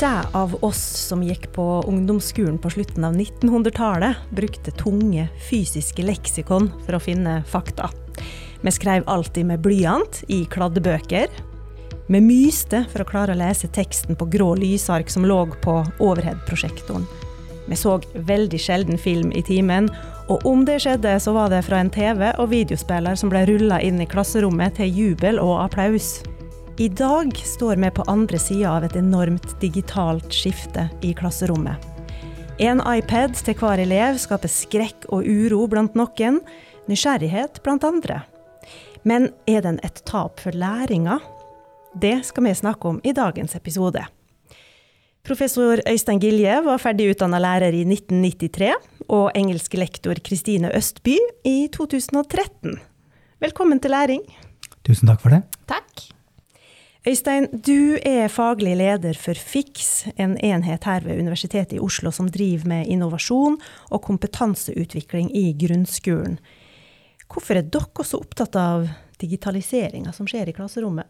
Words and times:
de 0.00 0.22
av 0.32 0.54
oss 0.64 0.80
som 1.08 1.22
gikk 1.22 1.50
på 1.52 1.64
ungdomsskolen 1.88 2.58
på 2.58 2.70
slutten 2.70 3.04
av 3.04 3.14
1900-tallet, 3.14 4.16
brukte 4.30 4.72
tunge 4.72 5.26
fysiske 5.50 6.04
leksikon 6.06 6.70
for 6.86 6.96
å 6.96 7.02
finne 7.04 7.42
fakta. 7.48 7.90
Vi 8.60 8.72
skrev 8.72 9.04
alltid 9.06 9.46
med 9.46 9.60
blyant 9.60 10.22
i 10.28 10.44
kladdebøker. 10.48 11.28
Vi 12.08 12.20
myste 12.24 12.86
for 12.92 13.04
å 13.04 13.08
klare 13.12 13.36
å 13.36 13.40
lese 13.42 13.68
teksten 13.68 14.16
på 14.16 14.30
grå 14.32 14.54
lysark 14.62 15.12
som 15.12 15.28
lå 15.28 15.42
på 15.60 15.76
overhead-prosjektoren. 15.98 17.04
Vi 17.68 17.76
så 17.76 17.98
veldig 18.14 18.58
sjelden 18.58 18.98
film 18.98 19.36
i 19.36 19.44
timen, 19.44 19.92
og 20.32 20.46
om 20.48 20.64
det 20.64 20.80
skjedde, 20.80 21.18
så 21.20 21.36
var 21.36 21.52
det 21.52 21.66
fra 21.68 21.84
en 21.84 21.92
TV 21.92 22.30
og 22.32 22.52
videospiller 22.54 23.20
som 23.20 23.28
ble 23.28 23.44
rulla 23.52 23.82
inn 23.84 24.00
i 24.00 24.08
klasserommet 24.08 24.80
til 24.80 24.88
jubel 24.88 25.42
og 25.44 25.58
applaus. 25.66 26.20
I 26.80 26.88
dag 26.88 27.36
står 27.36 27.76
vi 27.76 27.90
på 27.90 28.02
andre 28.08 28.38
sida 28.38 28.70
av 28.72 28.84
et 28.86 28.94
enormt 28.96 29.50
digitalt 29.60 30.32
skifte 30.32 30.86
i 31.04 31.10
klasserommet. 31.12 31.76
En 32.56 32.78
iPad 32.80 33.34
til 33.36 33.56
hver 33.60 33.82
elev 33.82 34.16
skaper 34.16 34.48
skrekk 34.48 35.04
og 35.12 35.26
uro 35.28 35.66
blant 35.68 35.98
noen, 35.98 36.38
nysgjerrighet 36.88 37.58
blant 37.66 37.84
andre. 37.84 38.22
Men 39.04 39.28
er 39.44 39.60
den 39.66 39.76
et 39.84 40.00
tap 40.08 40.40
for 40.40 40.56
læringa? 40.56 41.18
Det 42.00 42.14
skal 42.24 42.46
vi 42.48 42.54
snakke 42.56 42.88
om 42.88 43.02
i 43.04 43.12
dagens 43.12 43.58
episode. 43.58 44.06
Professor 45.20 45.82
Øystein 45.84 46.22
Gilje 46.22 46.62
var 46.64 46.80
ferdig 46.80 47.10
utdanna 47.12 47.42
lærer 47.44 47.76
i 47.76 47.82
1993, 47.84 48.70
og 49.12 49.36
engelsk 49.36 49.76
lektor 49.76 50.16
Kristine 50.24 50.72
Østby 50.80 51.18
i 51.44 51.68
2013. 51.76 52.80
Velkommen 53.44 53.84
til 53.84 53.92
læring. 53.92 54.24
Tusen 54.80 55.12
takk 55.12 55.20
for 55.20 55.36
det. 55.36 55.42
Takk. 55.68 56.08
Øystein, 57.08 57.46
du 57.64 57.96
er 58.04 58.28
faglig 58.28 58.74
leder 58.76 59.16
for 59.16 59.32
FIX, 59.32 60.02
en 60.20 60.34
enhet 60.44 60.84
her 60.84 61.00
ved 61.00 61.16
Universitetet 61.16 61.78
i 61.78 61.80
Oslo 61.80 62.10
som 62.12 62.26
driver 62.28 62.66
med 62.68 62.90
innovasjon 62.92 63.54
og 63.88 64.02
kompetanseutvikling 64.04 65.30
i 65.32 65.54
grunnskolen. 65.56 66.36
Hvorfor 67.24 67.56
er 67.56 67.70
dere 67.72 68.04
så 68.04 68.20
opptatt 68.20 68.58
av 68.60 68.84
digitaliseringa 69.22 70.12
som 70.12 70.28
skjer 70.28 70.50
i 70.50 70.54
klasserommet? 70.58 71.08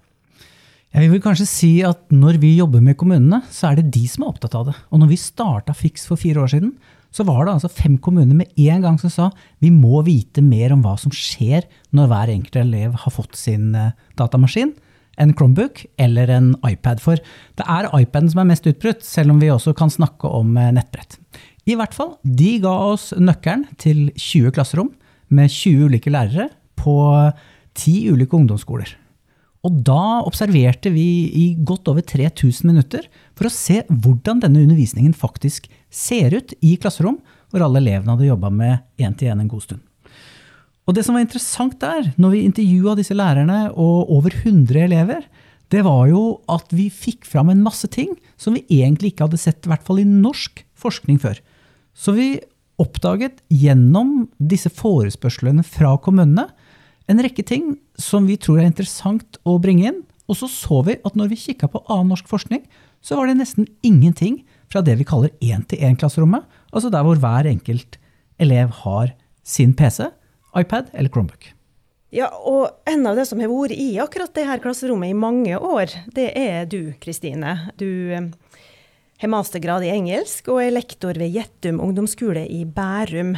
Jeg 0.94 1.10
vil 1.10 1.22
kanskje 1.24 1.46
si 1.50 1.70
at 1.86 2.04
når 2.14 2.38
vi 2.42 2.52
jobber 2.60 2.84
med 2.86 2.94
kommunene, 2.98 3.40
så 3.50 3.72
er 3.72 3.80
det 3.80 3.90
de 3.96 4.04
som 4.10 4.22
er 4.22 4.30
opptatt 4.30 4.54
av 4.60 4.68
det. 4.68 4.76
Og 4.94 5.02
når 5.02 5.10
vi 5.10 5.18
starta 5.18 5.74
FIX 5.74 6.06
for 6.06 6.22
fire 6.22 6.44
år 6.44 6.52
siden, 6.54 6.70
så 7.10 7.26
var 7.26 7.42
det 7.42 7.56
altså 7.56 7.70
fem 7.70 7.96
kommuner 7.98 8.38
med 8.38 8.62
en 8.62 8.86
gang 8.86 9.00
som 9.02 9.10
sa 9.10 9.26
vi 9.58 9.72
må 9.74 10.04
vite 10.06 10.38
mer 10.38 10.70
om 10.76 10.86
hva 10.86 10.94
som 11.02 11.10
skjer 11.10 11.66
når 11.90 12.12
hver 12.12 12.34
enkelt 12.36 12.60
elev 12.62 12.94
har 13.02 13.14
fått 13.14 13.34
sin 13.38 13.74
eh, 13.74 13.90
datamaskin 14.18 14.70
en 15.20 15.34
Chromebook 15.36 15.84
eller 16.00 16.30
en 16.32 16.52
iPad. 16.66 17.02
For 17.02 17.20
det 17.58 17.66
er 17.66 17.90
iPaden 18.00 18.30
som 18.32 18.42
er 18.42 18.50
mest 18.52 18.68
utbrutt, 18.70 19.04
selv 19.06 19.34
om 19.34 19.42
vi 19.42 19.50
også 19.52 19.74
kan 19.76 19.92
snakke 19.92 20.28
om 20.28 20.56
eh, 20.56 20.72
nettbrett. 20.76 21.18
I 21.68 21.76
hvert 21.78 21.94
fall, 21.94 22.14
de 22.24 22.56
ga 22.62 22.72
oss 22.92 23.10
nøkkelen 23.18 23.66
til 23.80 24.08
20 24.16 24.54
klasserom 24.56 24.94
med 25.30 25.52
20 25.52 25.90
ulike 25.90 26.12
lærere 26.12 26.48
på 26.80 26.96
10 27.78 28.14
ulike 28.14 28.36
ungdomsskoler. 28.36 28.96
Og 29.66 29.82
da 29.84 30.22
observerte 30.24 30.88
vi 30.94 31.06
i 31.36 31.44
godt 31.68 31.90
over 31.92 32.00
3000 32.00 32.64
minutter 32.70 33.04
for 33.36 33.46
å 33.46 33.52
se 33.52 33.82
hvordan 33.90 34.40
denne 34.40 34.62
undervisningen 34.64 35.12
faktisk 35.12 35.68
ser 35.92 36.32
ut 36.32 36.54
i 36.64 36.78
klasserom, 36.80 37.20
hvor 37.52 37.66
alle 37.66 37.82
elevene 37.82 38.14
hadde 38.14 38.30
jobba 38.30 38.50
med 38.54 38.80
én-til-én 39.02 39.42
en 39.42 39.50
god 39.50 39.66
stund. 39.66 39.84
Og 40.88 40.96
det 40.96 41.04
som 41.06 41.16
var 41.16 41.24
interessant 41.24 41.76
der, 41.82 42.12
når 42.20 42.34
vi 42.34 42.46
intervjua 42.46 42.96
disse 42.98 43.14
lærerne 43.14 43.68
og 43.70 44.10
over 44.10 44.34
100 44.34 44.86
elever, 44.88 45.26
det 45.70 45.84
var 45.86 46.08
jo 46.10 46.40
at 46.50 46.72
vi 46.74 46.88
fikk 46.90 47.26
fram 47.28 47.52
en 47.52 47.62
masse 47.62 47.86
ting 47.94 48.16
som 48.40 48.56
vi 48.56 48.64
egentlig 48.80 49.12
ikke 49.12 49.28
hadde 49.28 49.38
sett, 49.38 49.62
i 49.64 49.70
hvert 49.70 49.86
fall 49.86 50.02
i 50.02 50.08
norsk 50.08 50.64
forskning 50.80 51.20
før. 51.22 51.38
Så 51.94 52.14
vi 52.16 52.40
oppdaget 52.80 53.42
gjennom 53.52 54.24
disse 54.40 54.72
forespørslene 54.72 55.62
fra 55.66 55.94
kommunene 56.02 56.48
en 57.10 57.22
rekke 57.22 57.44
ting 57.46 57.74
som 57.98 58.26
vi 58.28 58.38
tror 58.40 58.62
er 58.62 58.70
interessant 58.70 59.38
å 59.44 59.58
bringe 59.62 59.90
inn. 59.90 60.00
Og 60.30 60.38
så 60.38 60.48
så 60.50 60.80
vi 60.86 60.96
at 61.04 61.16
når 61.18 61.32
vi 61.32 61.40
kikka 61.42 61.68
på 61.70 61.82
annen 61.90 62.12
norsk 62.14 62.28
forskning, 62.30 62.62
så 63.02 63.18
var 63.18 63.28
det 63.28 63.40
nesten 63.40 63.66
ingenting 63.86 64.42
fra 64.70 64.82
det 64.86 64.96
vi 65.00 65.06
kaller 65.08 65.32
én-til-én-klasserommet, 65.42 66.44
altså 66.70 66.90
der 66.92 67.02
hvor 67.06 67.18
hver 67.18 67.48
enkelt 67.50 67.98
elev 68.40 68.70
har 68.84 69.14
sin 69.42 69.72
PC, 69.74 70.06
iPad 70.56 70.90
eller 70.92 71.12
Chromebook. 71.12 71.52
Ja, 72.10 72.26
og 72.42 72.82
en 72.90 73.06
av 73.06 73.18
det 73.18 73.28
som 73.28 73.38
har 73.38 73.50
vært 73.52 73.76
i 73.78 73.92
akkurat 74.02 74.32
det 74.34 74.48
her 74.48 74.62
klasserommet 74.62 75.12
i 75.12 75.18
mange 75.18 75.54
år, 75.54 75.92
det 76.10 76.32
er 76.34 76.66
du, 76.66 76.92
Kristine. 76.98 77.70
Du 77.78 77.86
eh, 78.10 78.26
har 79.22 79.30
mastergrad 79.30 79.86
i 79.86 79.92
engelsk 79.94 80.50
og 80.50 80.58
er 80.64 80.74
lektor 80.74 81.18
ved 81.20 81.30
Gjettum 81.36 81.78
ungdomsskole 81.84 82.42
i 82.50 82.64
Bærum. 82.66 83.36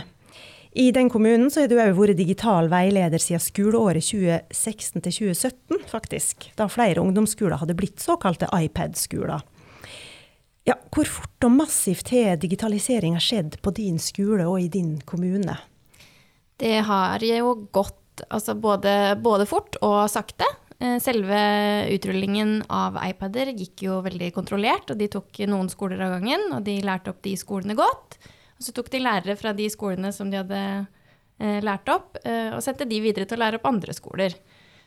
I 0.73 0.87
den 0.97 1.11
kommunen 1.13 1.51
så 1.53 1.67
har 1.67 1.69
du 1.69 1.77
òg 1.77 1.99
vært 1.99 2.17
digital 2.17 2.71
veileder 2.73 3.21
siden 3.21 3.43
skoleåret 3.45 4.07
2016 4.09 5.03
til 5.05 5.17
2017, 5.19 5.83
faktisk. 5.91 6.47
Da 6.57 6.65
flere 6.73 7.05
ungdomsskoler 7.05 7.61
hadde 7.61 7.77
blitt 7.77 8.01
såkalte 8.01 8.49
iPad-skoler. 8.57 9.45
Ja, 10.65 10.79
hvor 10.95 11.11
fort 11.11 11.45
og 11.45 11.53
massivt 11.59 12.15
har 12.15 12.41
digitaliseringa 12.41 13.21
skjedd 13.21 13.59
på 13.61 13.75
din 13.77 14.01
skole 14.01 14.47
og 14.49 14.63
i 14.63 14.71
din 14.73 14.95
kommune? 15.05 15.59
Det 16.61 16.81
har 16.87 17.23
jo 17.25 17.55
gått 17.73 18.25
altså 18.29 18.55
både, 18.59 19.17
både 19.23 19.47
fort 19.49 19.79
og 19.83 20.05
sakte. 20.13 20.47
Eh, 20.83 20.99
selve 21.03 21.41
utrullingen 21.95 22.61
av 22.73 22.99
iPader 23.07 23.53
gikk 23.55 23.85
jo 23.87 24.01
veldig 24.05 24.33
kontrollert, 24.35 24.91
og 24.91 24.99
de 24.99 25.09
tok 25.13 25.43
noen 25.51 25.71
skoler 25.73 26.01
av 26.03 26.17
gangen, 26.17 26.49
og 26.57 26.65
de 26.67 26.81
lærte 26.85 27.13
opp 27.13 27.23
de 27.23 27.37
skolene 27.39 27.77
godt. 27.79 28.19
Og 28.59 28.67
så 28.67 28.75
tok 28.75 28.91
de 28.93 29.03
lærere 29.03 29.37
fra 29.39 29.55
de 29.57 29.69
skolene 29.73 30.13
som 30.15 30.31
de 30.33 30.41
hadde 30.41 30.63
eh, 31.39 31.61
lært 31.63 31.93
opp, 31.93 32.19
eh, 32.25 32.51
og 32.55 32.63
sendte 32.65 32.89
de 32.89 32.99
videre 33.05 33.29
til 33.29 33.39
å 33.39 33.45
lære 33.45 33.61
opp 33.61 33.69
andre 33.71 33.95
skoler. 33.97 34.35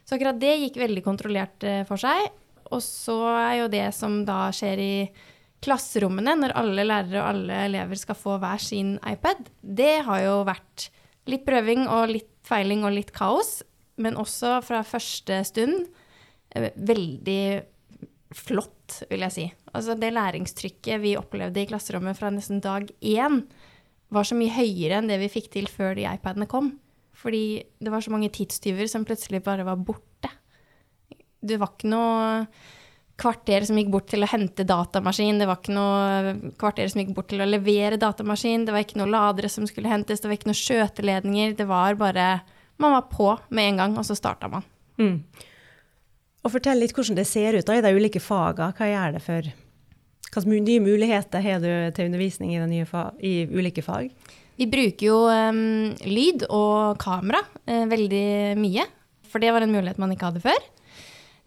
Så 0.05 0.17
akkurat 0.17 0.41
det 0.41 0.57
gikk 0.61 0.81
veldig 0.83 1.01
kontrollert 1.05 1.63
for 1.89 1.97
seg. 1.97 2.27
Og 2.75 2.81
så 2.83 3.15
er 3.31 3.55
jo 3.63 3.71
det 3.73 3.87
som 3.97 4.19
da 4.27 4.51
skjer 4.53 4.81
i 4.81 4.95
klasserommene, 5.65 6.35
når 6.37 6.53
alle 6.59 6.85
lærere 6.85 7.21
og 7.23 7.29
alle 7.31 7.61
elever 7.71 7.97
skal 7.97 8.17
få 8.19 8.35
hver 8.41 8.61
sin 8.61 8.95
iPad, 9.01 9.47
det 9.65 10.03
har 10.05 10.21
jo 10.21 10.35
vært 10.45 10.89
litt 11.29 11.45
prøving 11.47 11.85
og 11.89 12.11
litt 12.13 12.31
feiling 12.45 12.85
og 12.85 12.95
litt 12.95 13.13
kaos, 13.15 13.59
men 14.01 14.19
også 14.19 14.59
fra 14.65 14.83
første 14.85 15.39
stund 15.47 15.87
eh, 16.55 16.71
veldig 16.75 17.65
flott, 18.35 19.01
vil 19.09 19.23
jeg 19.25 19.33
si. 19.33 19.45
Altså 19.75 19.95
det 19.99 20.13
læringstrykket 20.13 21.01
vi 21.03 21.15
opplevde 21.19 21.61
i 21.61 21.69
klasserommet 21.69 22.17
fra 22.19 22.31
nesten 22.33 22.61
dag 22.63 22.89
én, 23.01 23.43
var 24.13 24.27
så 24.27 24.37
mye 24.37 24.53
høyere 24.53 24.99
enn 24.99 25.09
det 25.09 25.17
vi 25.23 25.31
fikk 25.31 25.49
til 25.55 25.69
før 25.71 25.95
de 25.97 26.05
iPadene 26.07 26.47
kom. 26.49 26.75
Fordi 27.15 27.63
det 27.81 27.91
var 27.91 28.03
så 28.03 28.11
mange 28.13 28.29
tidstyver 28.33 28.89
som 28.91 29.05
plutselig 29.07 29.41
bare 29.45 29.65
var 29.65 29.79
borte. 29.81 30.29
Det 31.45 31.57
var 31.61 31.73
ikke 31.73 31.89
noe 31.89 32.45
kvarter 33.19 33.63
som 33.67 33.77
gikk 33.79 33.91
bort 33.93 34.09
til 34.11 34.25
å 34.25 34.29
hente 34.29 34.65
datamaskin, 34.67 35.39
det 35.39 35.47
var 35.47 35.61
ikke 35.61 35.75
noe 35.75 36.51
kvarter 36.59 36.89
som 36.91 37.01
gikk 37.01 37.13
bort 37.15 37.29
til 37.31 37.43
å 37.43 37.47
levere 37.47 37.99
datamaskin, 38.01 38.65
det 38.67 38.75
var 38.75 38.83
ikke 38.83 38.99
noe 38.99 39.11
ladere 39.11 39.51
som 39.51 39.67
skulle 39.69 39.91
hentes, 39.91 40.21
det 40.21 40.29
var 40.29 40.37
ikke 40.37 40.49
noen 40.49 40.61
skjøteledninger. 40.61 41.55
Det 41.59 41.67
var 41.69 41.99
bare 41.99 42.29
Man 42.75 42.91
var 42.91 43.05
på 43.07 43.29
med 43.55 43.69
en 43.69 43.77
gang, 43.79 43.93
og 43.95 44.03
så 44.03 44.17
starta 44.19 44.49
man. 44.51 44.65
Mm. 44.99 45.21
Og 46.43 46.51
fortell 46.51 46.81
litt 46.83 46.91
hvordan 46.91 47.15
det 47.15 47.23
ser 47.29 47.55
ut 47.55 47.63
da, 47.63 47.77
i 47.77 47.83
de 47.85 47.93
ulike 47.95 48.19
fagene. 48.19 48.75
Hva 48.75 48.89
gjør 48.89 49.15
det 49.15 49.21
for 49.23 49.53
Hvilke 50.35 50.59
nye 50.65 50.81
muligheter 50.83 51.39
har 51.39 51.61
du 51.63 51.69
til 51.95 52.09
undervisning 52.09 52.51
i, 52.51 52.81
i 53.23 53.33
ulike 53.47 53.79
fag? 53.85 54.09
Vi 54.59 54.67
bruker 54.67 55.07
jo 55.07 55.19
um, 55.31 55.93
lyd 56.03 56.43
og 56.49 56.99
kamera 56.99 57.39
uh, 57.39 57.85
veldig 57.87 58.59
mye. 58.59 58.83
For 59.31 59.39
det 59.39 59.53
var 59.55 59.63
en 59.63 59.71
mulighet 59.71 60.01
man 60.01 60.11
ikke 60.11 60.33
hadde 60.33 60.43
før. 60.43 60.59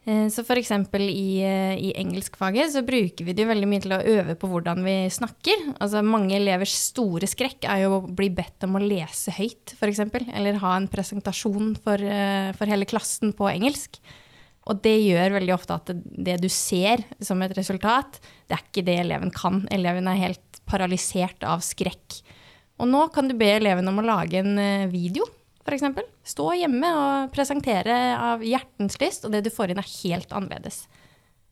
Eh, 0.08 0.28
så 0.32 0.40
f.eks. 0.40 0.70
I, 0.96 1.42
eh, 1.44 1.74
i 1.76 1.90
engelskfaget 2.00 2.72
så 2.72 2.82
bruker 2.86 3.26
vi 3.26 3.34
det 3.36 3.44
jo 3.44 3.50
veldig 3.50 3.68
mye 3.68 3.82
til 3.84 3.92
å 3.92 4.00
øve 4.14 4.36
på 4.40 4.48
hvordan 4.48 4.80
vi 4.86 4.96
snakker. 5.12 5.66
Altså 5.76 6.00
Mange 6.06 6.38
elevers 6.38 6.72
store 6.88 7.28
skrekk 7.28 7.66
er 7.68 7.84
jo 7.84 7.98
å 7.98 8.06
bli 8.06 8.30
bedt 8.32 8.64
om 8.64 8.78
å 8.78 8.84
lese 8.84 9.34
høyt, 9.36 9.74
f.eks. 9.76 10.00
Eller 10.32 10.62
ha 10.62 10.76
en 10.78 10.88
presentasjon 10.88 11.74
for, 11.84 12.00
eh, 12.00 12.54
for, 12.56 12.70
hele 12.70 12.88
klassen 12.88 13.34
på 13.36 13.50
engelsk. 13.52 14.00
Og 14.68 14.80
det 14.84 14.96
gjør 14.96 15.38
veldig 15.38 15.54
ofte 15.54 15.76
at 15.76 15.92
det, 15.92 16.40
du 16.40 16.48
ser 16.52 17.04
som 17.24 17.40
et 17.44 17.56
resultat, 17.56 18.18
det 18.48 18.56
er 18.56 18.64
ikke 18.64 18.84
det 18.84 18.98
eleven 19.04 19.32
kan. 19.32 19.62
Eleven 19.72 20.08
er 20.08 20.24
helt 20.24 20.60
paralysert 20.68 21.44
av 21.48 21.64
skrekk. 21.64 22.20
Og 22.78 22.88
nå 22.88 23.06
kan 23.12 23.28
du 23.28 23.36
be 23.36 23.48
eleven 23.56 23.88
om 23.88 24.00
å 24.00 24.08
lage 24.08 24.40
en 24.40 24.60
video 24.92 25.24
f.eks. 25.68 26.08
Stå 26.32 26.48
hjemme 26.56 26.90
og 26.96 27.32
presentere 27.34 27.94
av 28.16 28.44
hjertens 28.44 28.98
lyst, 29.02 29.26
og 29.26 29.34
det 29.34 29.44
du 29.46 29.52
får 29.52 29.72
inn, 29.72 29.80
er 29.80 29.94
helt 30.02 30.34
annerledes. 30.34 30.86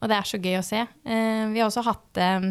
Og 0.01 0.11
det 0.11 0.19
er 0.19 0.29
så 0.29 0.41
gøy 0.41 0.59
å 0.59 0.67
se. 0.67 0.83
Eh, 0.85 1.43
vi 1.53 1.63
har 1.63 1.69
også 1.69 1.85
hatt 1.87 2.21
eh, 2.21 2.51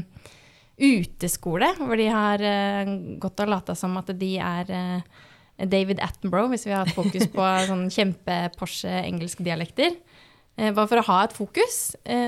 uteskole, 0.82 1.72
hvor 1.80 1.98
de 2.00 2.10
har 2.12 2.42
eh, 2.42 2.96
gått 3.22 3.44
og 3.44 3.54
lata 3.54 3.78
som 3.78 3.96
at 4.02 4.12
de 4.18 4.32
er 4.42 4.74
David 5.56 6.02
Attenborough, 6.04 6.52
hvis 6.52 6.66
vi 6.68 6.74
har 6.74 6.86
hatt 6.86 6.98
fokus 6.98 7.30
på 7.34 7.48
sånn 7.70 7.88
kjempe-Porsche-engelske 7.94 9.46
dialekter. 9.46 9.98
Eh, 10.58 10.72
bare 10.72 10.90
for 10.90 11.02
å 11.02 11.08
ha 11.10 11.24
et 11.26 11.38
fokus. 11.38 11.80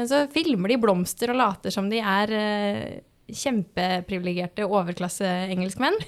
Så 0.09 0.23
filmer 0.33 0.73
de 0.73 0.81
blomster 0.81 1.33
og 1.33 1.39
later 1.41 1.73
som 1.73 1.89
de 1.91 2.01
er 2.01 2.33
kjempeprivilegerte 3.27 4.67
overklasse-engelskmenn. 4.67 5.99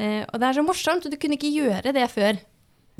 Eh, 0.00 0.22
og 0.22 0.38
det 0.38 0.46
er 0.46 0.54
så 0.56 0.62
morsomt, 0.64 1.04
og 1.04 1.12
du 1.12 1.16
kunne 1.20 1.34
ikke 1.36 1.50
gjøre 1.50 1.90
det 1.92 2.04
før. 2.12 2.36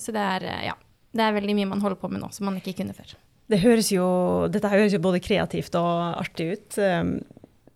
Så 0.01 0.13
det 0.17 0.23
er, 0.25 0.47
eh, 0.49 0.65
ja, 0.71 0.75
det 1.13 1.27
er 1.27 1.37
veldig 1.37 1.57
mye 1.59 1.71
man 1.75 1.83
holder 1.85 2.01
på 2.01 2.11
med 2.11 2.23
nå 2.23 2.31
som 2.33 2.49
man 2.49 2.57
ikke 2.61 2.77
kunne 2.81 2.97
før. 2.97 3.15
Det 3.51 3.59
høres 3.65 3.89
jo, 3.93 4.07
dette 4.53 4.71
høres 4.71 4.93
jo 4.95 5.03
både 5.03 5.21
kreativt 5.23 5.75
og 5.79 6.21
artig 6.21 6.53
ut. 6.55 6.79
Um, 6.79 7.17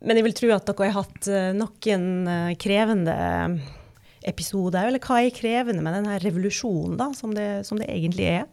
Men 0.04 0.18
jeg 0.20 0.24
vil 0.26 0.36
tro 0.36 0.50
at 0.52 0.66
dere 0.68 0.90
har 0.92 0.98
hatt 1.02 1.28
eh, 1.32 1.52
noen 1.56 2.28
eh, 2.28 2.54
krevende 2.60 3.14
episoder. 4.24 4.88
Eller 4.88 5.00
hva 5.02 5.22
er 5.22 5.34
krevende 5.34 5.82
med 5.84 5.96
denne 5.96 6.18
revolusjonen, 6.22 6.98
da, 7.00 7.10
som 7.16 7.32
det, 7.34 7.64
som 7.68 7.80
det 7.80 7.88
egentlig 7.88 8.28
er? 8.40 8.44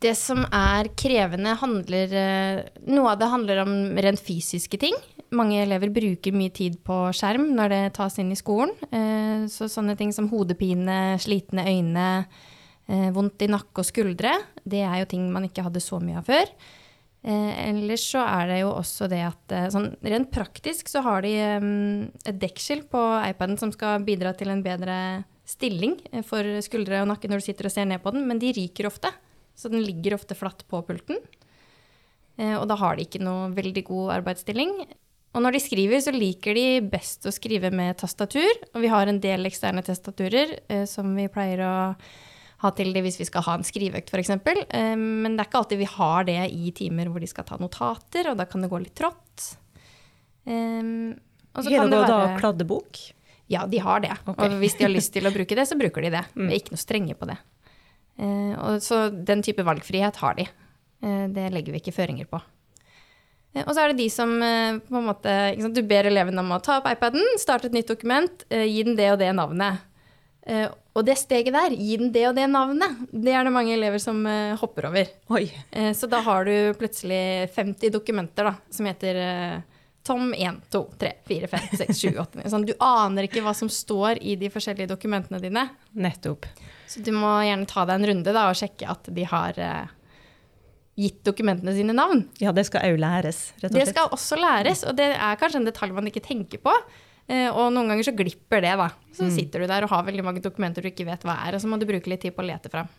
Det 0.00 0.14
som 0.16 0.42
er 0.48 0.88
krevende, 0.96 1.54
handler 1.60 2.14
eh, 2.16 2.60
Noe 2.88 3.12
av 3.12 3.18
det 3.20 3.30
handler 3.30 3.62
om 3.62 3.74
rent 4.00 4.22
fysiske 4.24 4.78
ting. 4.80 4.96
Mange 5.30 5.60
elever 5.62 5.92
bruker 5.94 6.34
mye 6.34 6.50
tid 6.50 6.80
på 6.82 6.96
skjerm 7.14 7.50
når 7.54 7.70
det 7.74 7.82
tas 7.98 8.18
inn 8.18 8.32
i 8.32 8.38
skolen. 8.38 8.72
Eh, 8.90 9.46
Så 9.50 9.68
sånne 9.70 9.96
ting 9.96 10.12
som 10.12 10.28
hodepine, 10.32 11.18
slitne 11.22 11.66
øyne, 11.68 12.08
eh, 12.24 12.48
vondt 13.14 13.44
i 13.44 13.50
nakke 13.50 13.82
og 13.82 13.86
skuldre, 13.86 14.32
det 14.66 14.80
er 14.82 14.96
jo 15.02 15.08
ting 15.12 15.28
man 15.30 15.44
ikke 15.46 15.62
hadde 15.62 15.82
så 15.84 16.00
mye 16.02 16.18
av 16.18 16.26
før. 16.26 16.48
Eh, 17.20 17.68
ellers 17.68 18.06
så 18.14 18.22
er 18.24 18.46
det 18.48 18.60
jo 18.62 18.70
også 18.72 19.04
det 19.12 19.20
at 19.26 19.52
eh, 19.52 19.66
sånn 19.72 19.90
rent 20.00 20.30
praktisk 20.32 20.88
så 20.88 21.02
har 21.04 21.20
de 21.26 21.34
eh, 21.36 21.66
et 22.30 22.38
dekkskill 22.40 22.86
på 22.88 23.02
iPaden 23.28 23.60
som 23.60 23.72
skal 23.74 24.06
bidra 24.06 24.32
til 24.32 24.48
en 24.48 24.62
bedre 24.64 24.96
stilling 25.44 25.98
eh, 26.14 26.24
for 26.24 26.46
skuldre 26.64 27.02
og 27.02 27.10
nakke 27.10 27.28
når 27.28 27.42
du 27.42 27.46
sitter 27.50 27.68
og 27.68 27.74
ser 27.74 27.90
ned 27.90 28.00
på 28.00 28.14
den, 28.14 28.24
men 28.28 28.40
de 28.40 28.54
ryker 28.56 28.88
ofte. 28.88 29.12
Så 29.52 29.68
den 29.68 29.84
ligger 29.84 30.16
ofte 30.16 30.38
flatt 30.38 30.64
på 30.70 30.80
pulten. 30.86 31.20
Eh, 32.40 32.56
og 32.56 32.64
da 32.70 32.78
har 32.80 32.96
de 32.96 33.04
ikke 33.04 33.20
noe 33.20 33.50
veldig 33.52 33.84
god 33.90 34.16
arbeidsstilling. 34.16 34.74
Og 35.36 35.44
når 35.44 35.54
de 35.54 35.62
skriver, 35.62 36.00
så 36.02 36.16
liker 36.16 36.56
de 36.56 36.80
best 36.90 37.28
å 37.28 37.34
skrive 37.34 37.68
med 37.74 38.00
tastatur. 38.00 38.48
Og 38.72 38.80
vi 38.80 38.90
har 38.90 39.10
en 39.10 39.20
del 39.22 39.44
eksterne 39.50 39.84
tastaturer 39.86 40.56
eh, 40.72 40.86
som 40.88 41.12
vi 41.20 41.28
pleier 41.30 41.66
å 41.68 41.76
ha 42.60 42.70
til 42.76 42.92
det 42.94 43.02
hvis 43.06 43.18
vi 43.20 43.26
skal 43.28 43.44
ha 43.46 43.56
en 43.58 43.66
skriveøkt, 43.66 44.12
f.eks. 44.12 44.32
Eh, 44.32 44.92
men 44.98 45.34
det 45.34 45.44
er 45.44 45.48
ikke 45.48 45.62
alltid 45.62 45.80
vi 45.80 45.88
har 45.88 46.28
det 46.28 46.38
i 46.52 46.72
timer 46.76 47.10
hvor 47.10 47.22
de 47.22 47.30
skal 47.30 47.46
ta 47.48 47.58
notater, 47.60 48.30
og 48.32 48.38
da 48.40 48.46
kan 48.48 48.64
det 48.64 48.70
gå 48.72 48.82
litt 48.82 48.96
trått. 48.98 49.48
Eh, 50.44 50.92
og 51.50 51.64
så 51.64 51.72
kan 51.72 51.90
det 51.90 52.02
være 52.02 52.12
da 52.12 52.36
kladdebok? 52.40 53.02
ja, 53.50 53.64
de 53.66 53.80
har 53.82 53.98
det. 54.04 54.12
Okay. 54.30 54.46
Og 54.46 54.60
hvis 54.62 54.76
de 54.78 54.84
har 54.86 54.92
lyst 54.92 55.10
til 55.10 55.26
å 55.26 55.32
bruke 55.34 55.56
det, 55.58 55.64
så 55.66 55.74
bruker 55.74 56.04
de 56.06 56.12
det. 56.14 56.22
Vi 56.36 56.52
er 56.52 56.60
ikke 56.60 56.76
noe 56.76 56.84
strenge 56.84 57.16
på 57.18 57.26
det. 57.26 57.34
Eh, 58.20 58.52
og 58.54 58.78
så 58.84 59.08
den 59.10 59.42
type 59.42 59.64
valgfrihet 59.66 60.20
har 60.22 60.38
de. 60.38 60.46
Det 61.00 61.46
legger 61.48 61.72
vi 61.72 61.80
ikke 61.80 61.96
føringer 61.96 62.28
på. 62.28 62.38
Og 63.58 63.70
så 63.74 63.82
er 63.82 63.90
det 63.90 64.04
de 64.04 64.08
som 64.12 64.30
eh, 64.44 64.78
på 64.78 65.00
en 65.00 65.08
måte 65.08 65.32
Du 65.74 65.82
ber 65.86 66.06
eleven 66.06 66.38
om 66.38 66.52
å 66.54 66.60
ta 66.62 66.78
opp 66.78 66.86
iPaden, 66.90 67.24
starte 67.40 67.66
et 67.66 67.74
nytt 67.74 67.90
dokument, 67.90 68.44
eh, 68.50 68.68
gi 68.68 68.84
den 68.86 68.98
det 68.98 69.10
og 69.10 69.18
det 69.22 69.32
navnet. 69.34 69.86
Eh, 70.46 70.68
og 70.96 71.04
det 71.06 71.18
steget 71.20 71.52
der, 71.54 71.74
gi 71.76 71.96
den 72.00 72.12
det 72.14 72.24
og 72.30 72.34
det 72.38 72.46
navnet, 72.50 73.02
det 73.12 73.34
er 73.36 73.44
det 73.46 73.52
mange 73.54 73.74
elever 73.76 74.00
som 74.02 74.22
eh, 74.26 74.56
hopper 74.60 74.88
over. 74.88 75.10
Eh, 75.70 75.92
Så 75.96 76.08
da 76.10 76.22
har 76.26 76.44
du 76.48 76.54
plutselig 76.80 77.50
50 77.54 77.92
dokumenter 77.94 78.48
da, 78.50 78.54
som 78.72 78.88
heter 78.88 79.20
Tom 80.02 80.32
1, 80.34 80.62
2, 80.72 80.80
3, 80.98 81.12
4, 81.28 81.48
5, 81.52 81.68
6, 81.82 81.98
7, 82.00 82.08
8 82.18 82.40
9. 82.40 82.48
Sånn, 82.54 82.64
du 82.66 82.72
aner 82.82 83.28
ikke 83.28 83.42
hva 83.44 83.52
som 83.54 83.68
står 83.68 84.18
i 84.24 84.34
de 84.40 84.48
forskjellige 84.50 84.88
dokumentene 84.90 85.42
dine. 85.42 85.66
Nettopp. 85.92 86.48
Så 86.88 87.04
du 87.04 87.12
må 87.14 87.34
gjerne 87.44 87.68
ta 87.68 87.84
deg 87.84 88.00
en 88.00 88.08
runde 88.14 88.32
da, 88.34 88.48
og 88.50 88.56
sjekke 88.58 88.88
at 88.90 89.12
de 89.14 89.26
har 89.28 89.60
gitt 91.00 91.20
dokumentene 91.24 91.72
sine 91.76 91.94
navn. 91.96 92.24
Ja, 92.42 92.52
det 92.56 92.66
skal 92.68 92.88
òg 92.90 92.98
læres, 93.00 93.52
rett 93.60 93.70
og 93.70 93.78
Det 93.78 93.86
skal 93.92 94.10
også 94.16 94.40
læres, 94.40 94.82
og 94.88 94.96
det 94.98 95.12
er 95.14 95.38
kanskje 95.40 95.60
en 95.62 95.68
detalj 95.68 95.94
man 95.96 96.08
ikke 96.10 96.24
tenker 96.24 96.60
på. 96.64 96.72
Eh, 97.28 97.48
og 97.50 97.70
noen 97.74 97.92
ganger 97.92 98.08
så 98.08 98.16
glipper 98.16 98.64
det, 98.64 98.74
da. 98.80 98.90
Så 99.16 99.28
sitter 99.34 99.62
du 99.62 99.70
der 99.70 99.86
og 99.86 99.92
har 99.92 100.06
veldig 100.06 100.24
mange 100.26 100.42
dokumenter 100.44 100.82
du 100.82 100.90
ikke 100.90 101.08
vet 101.08 101.24
hva 101.26 101.36
er, 101.46 101.56
og 101.56 101.62
så 101.62 101.70
må 101.70 101.78
du 101.80 101.88
bruke 101.88 102.10
litt 102.10 102.24
tid 102.24 102.34
på 102.36 102.44
å 102.44 102.48
lete 102.48 102.72
fram. 102.72 102.90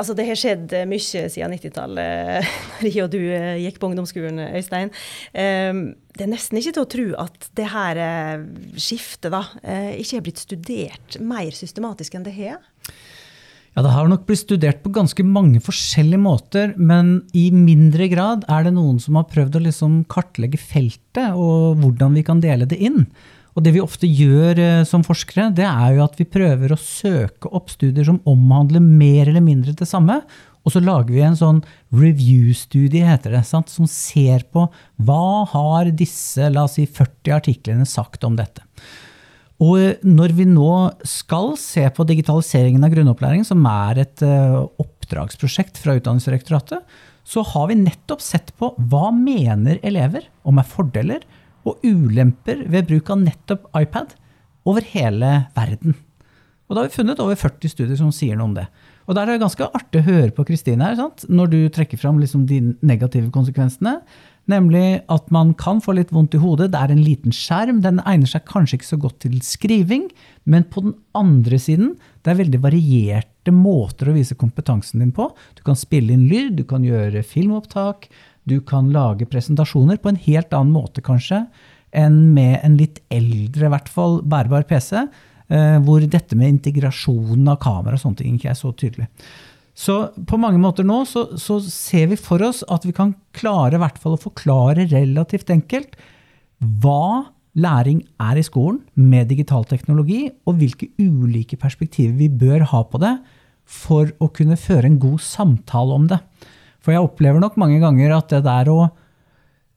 Altså, 0.00 0.14
det 0.16 0.24
har 0.30 0.38
skjedd 0.38 0.72
eh, 0.72 0.86
mye 0.88 1.24
siden 1.28 1.54
90-tallet, 1.56 2.46
da 2.80 2.88
jeg 2.88 3.04
og 3.04 3.10
du 3.12 3.20
eh, 3.20 3.58
gikk 3.66 3.80
på 3.82 3.90
ungdomsskolen, 3.90 4.40
Øystein. 4.56 4.92
Um, 5.34 5.82
Det 6.16 6.26
er 6.26 6.32
nesten 6.32 6.58
ikke 6.60 6.74
til 6.76 6.84
å 6.84 6.90
tro 6.96 7.06
at 7.22 7.50
det 7.56 7.68
her 7.72 7.98
skiftet 8.76 9.30
da, 9.32 9.44
ikke 9.96 10.18
har 10.18 10.24
blitt 10.26 10.42
studert 10.42 11.16
mer 11.22 11.54
systematisk 11.56 12.16
enn 12.18 12.26
det 12.26 12.34
har. 12.36 12.58
Ja, 13.76 13.82
Det 13.82 13.92
har 13.94 14.08
nok 14.10 14.24
blitt 14.26 14.42
studert 14.42 14.82
på 14.82 14.90
ganske 14.90 15.22
mange 15.22 15.60
forskjellige 15.62 16.18
måter, 16.18 16.72
men 16.76 17.20
i 17.32 17.50
mindre 17.54 18.08
grad 18.10 18.42
er 18.50 18.64
det 18.66 18.74
noen 18.74 18.98
som 18.98 19.14
har 19.14 19.28
prøvd 19.30 19.60
å 19.60 19.62
liksom 19.68 20.00
kartlegge 20.10 20.58
feltet 20.58 21.36
og 21.38 21.78
hvordan 21.78 22.16
vi 22.18 22.24
kan 22.26 22.42
dele 22.42 22.66
det 22.66 22.80
inn. 22.82 23.04
Og 23.54 23.64
det 23.64 23.74
vi 23.74 23.82
ofte 23.82 24.06
gjør 24.10 24.58
eh, 24.62 24.82
som 24.86 25.04
forskere, 25.06 25.50
det 25.54 25.66
er 25.66 25.96
jo 25.96 26.04
at 26.04 26.18
vi 26.18 26.26
prøver 26.26 26.74
å 26.74 26.78
søke 26.78 27.50
opp 27.50 27.70
studier 27.70 28.06
som 28.06 28.20
omhandler 28.30 28.82
mer 28.82 29.30
eller 29.30 29.42
mindre 29.44 29.74
det 29.76 29.88
samme, 29.90 30.20
og 30.60 30.74
så 30.74 30.82
lager 30.84 31.14
vi 31.14 31.22
en 31.24 31.38
sånn 31.38 31.60
review-studie, 31.96 33.06
heter 33.06 33.38
det, 33.38 33.44
sant? 33.48 33.70
som 33.72 33.88
ser 33.88 34.44
på 34.52 34.66
hva 35.00 35.46
har 35.54 35.92
disse 35.96 36.50
la 36.52 36.66
oss 36.66 36.76
si, 36.76 36.84
40 36.84 37.36
artiklene 37.38 37.86
sagt 37.88 38.26
om 38.28 38.36
dette. 38.38 38.66
Og 39.60 39.76
eh, 39.76 40.00
når 40.06 40.34
vi 40.38 40.48
nå 40.48 40.72
skal 41.06 41.52
se 41.60 41.84
på 41.94 42.06
digitaliseringen 42.08 42.84
av 42.86 42.94
grunnopplæring, 42.94 43.44
som 43.46 43.64
er 43.68 44.02
et 44.04 44.24
eh, 44.24 44.56
oppdragsprosjekt 44.82 45.80
fra 45.82 45.98
Utdanningsdirektoratet, 45.98 46.84
så 47.30 47.44
har 47.46 47.68
vi 47.70 47.78
nettopp 47.82 48.22
sett 48.24 48.54
på 48.58 48.72
hva 48.90 49.10
mener 49.14 49.78
elever 49.86 50.24
om 50.48 50.58
er 50.58 50.68
fordeler 50.68 51.26
og 51.68 51.82
ulemper 51.84 52.64
ved 52.72 52.88
bruk 52.88 53.12
av 53.12 53.20
nettopp 53.20 53.68
iPad 53.76 54.16
over 54.68 54.86
hele 54.94 55.34
verden. 55.56 55.98
Og 56.70 56.76
da 56.76 56.82
har 56.82 56.88
vi 56.88 56.96
funnet 56.96 57.20
over 57.20 57.36
40 57.36 57.72
studier 57.72 57.98
som 57.98 58.12
sier 58.14 58.38
noe 58.38 58.48
om 58.48 58.56
det. 58.56 58.64
Og 59.10 59.16
der 59.16 59.26
er 59.26 59.34
det 59.34 59.42
ganske 59.42 59.66
artig 59.74 60.00
å 60.00 60.06
høre 60.06 60.30
på 60.34 60.44
Kristine 60.46 60.86
her, 60.86 60.94
sant? 60.94 61.24
når 61.26 61.50
du 61.50 61.60
trekker 61.74 61.98
fram 61.98 62.20
liksom 62.22 62.44
de 62.46 62.60
negative 62.86 63.32
konsekvensene. 63.34 63.96
Nemlig 64.50 65.02
at 65.12 65.28
man 65.34 65.52
kan 65.58 65.82
få 65.84 65.94
litt 65.98 66.12
vondt 66.14 66.34
i 66.34 66.40
hodet. 66.42 66.70
Det 66.72 66.80
er 66.80 66.92
en 66.94 67.02
liten 67.04 67.34
skjerm. 67.34 67.82
Den 67.84 68.00
egner 68.02 68.30
seg 68.30 68.46
kanskje 68.48 68.78
ikke 68.78 68.88
så 68.88 69.00
godt 69.00 69.20
til 69.24 69.36
skriving. 69.46 70.08
Men 70.50 70.66
på 70.72 70.82
den 70.86 70.96
andre 71.18 71.60
siden, 71.60 71.94
det 72.24 72.32
er 72.32 72.40
veldig 72.40 72.62
varierte 72.64 73.54
måter 73.54 74.10
å 74.10 74.16
vise 74.16 74.38
kompetansen 74.38 75.04
din 75.04 75.14
på. 75.14 75.28
Du 75.58 75.62
kan 75.66 75.78
spille 75.78 76.16
inn 76.16 76.26
lyd, 76.30 76.56
du 76.58 76.64
kan 76.68 76.84
gjøre 76.86 77.22
filmopptak, 77.26 78.08
du 78.48 78.58
kan 78.66 78.90
lage 78.94 79.28
presentasjoner 79.30 80.00
på 80.00 80.10
en 80.10 80.20
helt 80.24 80.54
annen 80.56 80.74
måte 80.74 81.04
kanskje 81.04 81.44
enn 81.96 82.32
med 82.34 82.60
en 82.62 82.76
litt 82.78 83.00
eldre, 83.10 83.66
i 83.66 83.72
hvert 83.72 83.90
fall 83.90 84.20
bærbar 84.22 84.66
PC, 84.68 84.92
eh, 85.50 85.78
hvor 85.82 86.04
dette 86.06 86.38
med 86.38 86.56
integrasjonen 86.56 87.50
av 87.50 87.58
kamera 87.62 87.98
og 87.98 88.02
sånne 88.04 88.20
ting 88.22 88.36
ikke 88.38 88.52
er 88.52 88.58
så 88.58 88.70
tydelig. 88.70 89.08
Så 89.80 89.96
på 90.28 90.36
mange 90.40 90.60
måter 90.60 90.84
nå 90.84 91.02
så, 91.08 91.30
så 91.40 91.56
ser 91.64 92.10
vi 92.10 92.20
for 92.20 92.42
oss 92.44 92.60
at 92.68 92.84
vi 92.84 92.92
kan 92.96 93.14
klare 93.36 93.78
i 93.78 93.80
hvert 93.80 94.00
fall 94.00 94.18
å 94.18 94.20
forklare 94.20 94.88
relativt 94.90 95.52
enkelt 95.54 95.96
hva 96.82 97.30
læring 97.56 98.02
er 98.20 98.38
i 98.38 98.44
skolen 98.44 98.82
med 98.94 99.30
digital 99.30 99.64
teknologi, 99.66 100.28
og 100.46 100.60
hvilke 100.60 100.90
ulike 101.00 101.56
perspektiver 101.58 102.14
vi 102.18 102.28
bør 102.28 102.66
ha 102.70 102.82
på 102.86 103.00
det 103.02 103.14
for 103.64 104.10
å 104.20 104.28
kunne 104.34 104.58
føre 104.60 104.90
en 104.90 104.98
god 105.00 105.22
samtale 105.24 105.96
om 105.96 106.08
det. 106.10 106.18
For 106.80 106.94
jeg 106.94 107.04
opplever 107.04 107.42
nok 107.42 107.56
mange 107.60 107.80
ganger 107.82 108.14
at 108.16 108.32
det 108.32 108.42
der 108.46 108.70
å 108.72 108.80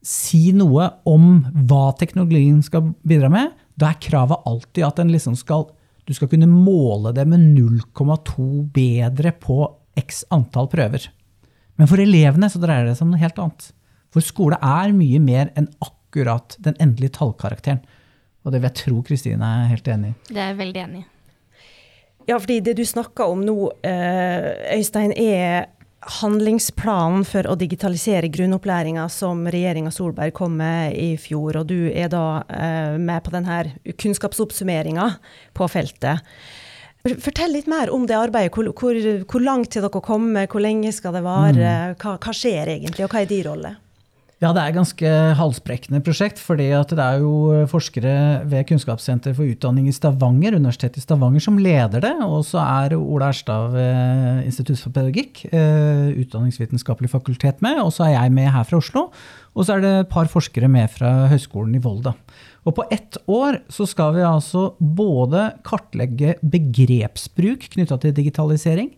si 0.04 0.52
noe 0.56 0.90
om 1.08 1.46
hva 1.70 1.94
teknologien 1.96 2.60
skal 2.64 2.92
bidra 3.06 3.30
med, 3.32 3.54
da 3.80 3.90
er 3.90 4.02
kravet 4.02 4.44
alltid 4.46 4.84
at 4.86 5.00
liksom 5.08 5.38
skal, 5.38 5.66
du 6.04 6.12
skal 6.14 6.28
kunne 6.30 6.50
måle 6.50 7.14
det 7.16 7.24
med 7.30 7.48
0,2 7.56 8.66
bedre 8.74 9.32
på 9.40 9.62
x 10.00 10.24
antall 10.34 10.68
prøver. 10.72 11.08
Men 11.80 11.90
for 11.90 12.02
elevene 12.02 12.50
så 12.50 12.60
dreier 12.62 12.86
det 12.88 12.96
seg 12.98 13.08
om 13.08 13.14
noe 13.14 13.22
helt 13.22 13.40
annet. 13.42 13.70
For 14.14 14.24
skole 14.24 14.58
er 14.62 14.94
mye 14.94 15.20
mer 15.22 15.50
enn 15.58 15.68
akkurat 15.82 16.56
den 16.62 16.76
endelige 16.82 17.16
tallkarakteren. 17.18 17.82
Og 18.44 18.52
det 18.52 18.60
vil 18.60 18.70
jeg 18.70 18.80
tro 18.82 19.02
Kristine 19.06 19.50
er 19.64 19.70
helt 19.72 19.88
enig 19.90 20.12
i. 20.12 20.16
Det 20.30 20.40
er 20.40 20.52
jeg 20.52 20.60
veldig 20.60 20.82
enig 20.84 21.02
i. 21.02 21.06
Ja, 22.24 22.38
fordi 22.40 22.60
det 22.64 22.76
du 22.78 22.84
snakker 22.88 23.28
om 23.28 23.42
nå, 23.44 23.56
eh, 23.84 24.78
Øystein, 24.78 25.12
er 25.12 25.66
handlingsplanen 26.20 27.24
for 27.24 27.48
å 27.48 27.56
digitalisere 27.56 28.28
grunnopplæringa 28.32 29.06
som 29.12 29.44
regjeringa 29.48 29.92
Solberg 29.92 30.34
kom 30.36 30.56
med 30.56 30.96
i 30.96 31.14
fjor. 31.20 31.60
Og 31.60 31.68
du 31.68 31.90
er 31.92 32.08
da 32.12 32.44
eh, 32.48 32.96
med 33.00 33.24
på 33.24 33.32
denne 33.34 33.58
kunnskapsoppsummeringa 34.00 35.08
på 35.56 35.68
feltet. 35.72 36.24
Fortell 37.04 37.52
litt 37.52 37.66
mer 37.68 37.90
om 37.92 38.06
det 38.08 38.14
arbeidet. 38.16 38.54
Hvor, 38.56 38.70
hvor, 38.80 38.96
hvor 39.28 39.42
langt 39.44 39.74
til 39.74 39.84
dere 39.84 40.00
kommer, 40.00 40.46
hvor 40.48 40.62
lenge 40.64 40.88
skal 40.96 41.12
det 41.12 41.20
vare? 41.26 41.72
Hva, 42.00 42.14
hva 42.16 42.32
skjer 42.32 42.70
egentlig, 42.78 43.04
og 43.04 43.12
hva 43.12 43.20
er 43.20 43.28
din 43.28 43.42
rolle? 43.44 43.72
Ja, 44.40 44.54
det 44.56 44.62
er 44.62 44.72
et 44.72 44.76
ganske 44.76 45.10
halsbrekkende 45.38 46.00
prosjekt. 46.04 46.40
fordi 46.40 46.70
det 46.72 47.00
er 47.04 47.20
jo 47.20 47.66
forskere 47.68 48.14
ved 48.48 48.64
Kunnskapssenter 48.70 49.36
for 49.36 49.44
utdanning 49.44 49.86
i 49.88 49.92
Stavanger, 49.92 50.56
Universitetet 50.56 51.02
i 51.02 51.04
Stavanger 51.04 51.44
som 51.44 51.60
leder 51.60 52.00
det. 52.00 52.14
Og 52.24 52.40
så 52.48 52.64
er 52.64 52.96
Ola 52.96 53.28
Erstad 53.28 53.76
ved 53.76 54.48
Institutt 54.48 54.80
for 54.80 54.96
pedagogikk, 54.96 55.44
eh, 55.52 56.08
utdanningsvitenskapelig 56.24 57.12
fakultet, 57.12 57.60
med. 57.60 57.84
Og 57.84 57.92
så 57.92 58.08
er 58.08 58.16
jeg 58.16 58.32
med 58.32 58.48
her 58.48 58.64
fra 58.64 58.80
Oslo. 58.80 59.10
Og 59.54 59.64
så 59.64 59.76
er 59.76 59.84
det 59.84 59.94
et 60.00 60.08
par 60.08 60.24
forskere 60.24 60.68
med 60.68 60.88
fra 60.88 61.28
Høgskolen 61.28 61.76
i 61.76 61.84
Volda. 61.84 62.16
Og 62.64 62.76
på 62.78 62.86
ett 62.92 63.18
år 63.28 63.60
så 63.72 63.86
skal 63.88 64.14
vi 64.16 64.24
altså 64.24 64.70
både 64.80 65.50
kartlegge 65.66 66.38
begrepsbruk 66.40 67.68
knytta 67.76 68.00
til 68.00 68.16
digitalisering. 68.16 68.90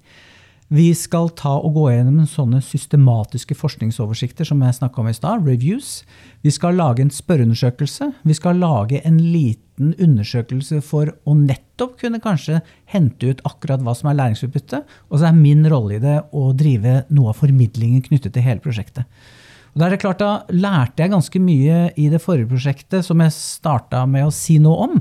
Vi 0.66 0.88
skal 0.98 1.28
ta 1.38 1.52
og 1.62 1.76
gå 1.76 1.84
gjennom 1.92 2.24
sånne 2.26 2.58
systematiske 2.64 3.54
forskningsoversikter 3.54 4.48
som 4.48 4.64
jeg 4.66 4.74
snakka 4.74 4.98
om 4.98 5.10
i 5.10 5.14
stad, 5.14 5.44
reviews. 5.46 6.00
Vi 6.42 6.50
skal 6.50 6.74
lage 6.78 7.04
en 7.04 7.12
spørreundersøkelse. 7.14 8.08
Vi 8.26 8.34
skal 8.34 8.58
lage 8.58 8.98
en 9.06 9.20
liten 9.22 9.94
undersøkelse 9.94 10.80
for 10.82 11.12
å 11.22 11.36
nettopp 11.38 12.00
kunne 12.02 12.18
kanskje 12.22 12.64
hente 12.90 13.30
ut 13.30 13.44
akkurat 13.46 13.84
hva 13.86 13.94
som 13.94 14.10
er 14.10 14.18
læringsutbytte. 14.18 14.82
Og 15.10 15.20
så 15.20 15.30
er 15.30 15.38
min 15.38 15.62
rolle 15.70 16.00
i 16.00 16.02
det 16.02 16.18
å 16.34 16.50
drive 16.50 17.04
noe 17.14 17.30
av 17.30 17.38
formidlingen 17.44 18.02
knyttet 18.08 18.34
til 18.34 18.46
hele 18.48 18.62
prosjektet. 18.64 19.06
Og 19.76 19.82
da 19.82 19.90
er 19.90 19.92
det 19.92 20.00
klart, 20.00 20.22
da 20.22 20.56
lærte 20.56 21.04
jeg 21.04 21.12
ganske 21.12 21.40
mye 21.44 21.80
i 22.00 22.06
det 22.08 22.22
forrige 22.24 22.48
prosjektet 22.48 23.04
som 23.04 23.20
jeg 23.20 23.34
starta 23.36 24.06
med 24.08 24.24
å 24.24 24.32
si 24.32 24.56
noe 24.56 24.86
om. 24.86 24.94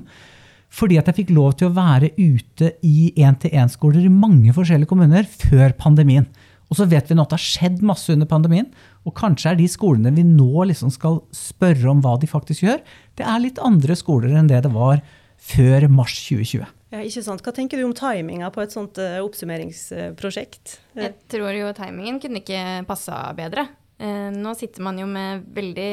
Fordi 0.76 0.98
at 1.00 1.08
jeg 1.08 1.22
fikk 1.22 1.32
lov 1.32 1.54
til 1.56 1.70
å 1.70 1.76
være 1.78 2.10
ute 2.18 2.74
i 2.84 3.14
én-til-én-skoler 3.16 4.04
i 4.04 4.12
mange 4.12 4.52
forskjellige 4.52 4.92
kommuner 4.92 5.24
før 5.32 5.72
pandemien. 5.80 6.28
Og 6.68 6.76
så 6.82 6.90
vet 6.92 7.08
vi 7.08 7.16
nå 7.16 7.24
at 7.24 7.32
det 7.32 7.38
har 7.38 7.46
skjedd 7.46 7.86
masse 7.88 8.12
under 8.12 8.28
pandemien. 8.28 8.68
Og 9.08 9.16
kanskje 9.16 9.54
er 9.54 9.62
de 9.62 9.70
skolene 9.72 10.12
vi 10.12 10.28
nå 10.28 10.68
liksom 10.68 10.92
skal 10.92 11.22
spørre 11.32 11.94
om 11.94 12.04
hva 12.04 12.18
de 12.20 12.28
faktisk 12.28 12.68
gjør, 12.68 12.84
det 13.16 13.24
er 13.24 13.46
litt 13.46 13.64
andre 13.64 13.96
skoler 13.96 14.36
enn 14.36 14.52
det 14.52 14.60
det 14.66 14.74
var 14.76 15.00
før 15.40 15.88
mars 15.88 16.18
2020. 16.26 16.68
Ja, 16.92 17.00
ikke 17.00 17.24
sant. 17.24 17.48
Hva 17.48 17.56
tenker 17.56 17.80
du 17.80 17.88
om 17.88 17.96
timinga 17.96 18.52
på 18.52 18.66
et 18.66 18.76
sånt 18.76 19.00
uh, 19.00 19.22
oppsummeringsprosjekt? 19.24 20.78
Jeg 21.00 21.16
tror 21.32 21.56
jo 21.56 21.72
timingen 21.80 22.20
kunne 22.20 22.44
ikke 22.44 22.84
passa 22.92 23.24
bedre. 23.40 23.70
Eh, 23.98 24.30
nå 24.36 24.52
sitter 24.60 24.84
man 24.84 25.00
jo 25.00 25.08
med 25.08 25.46
veldig 25.56 25.90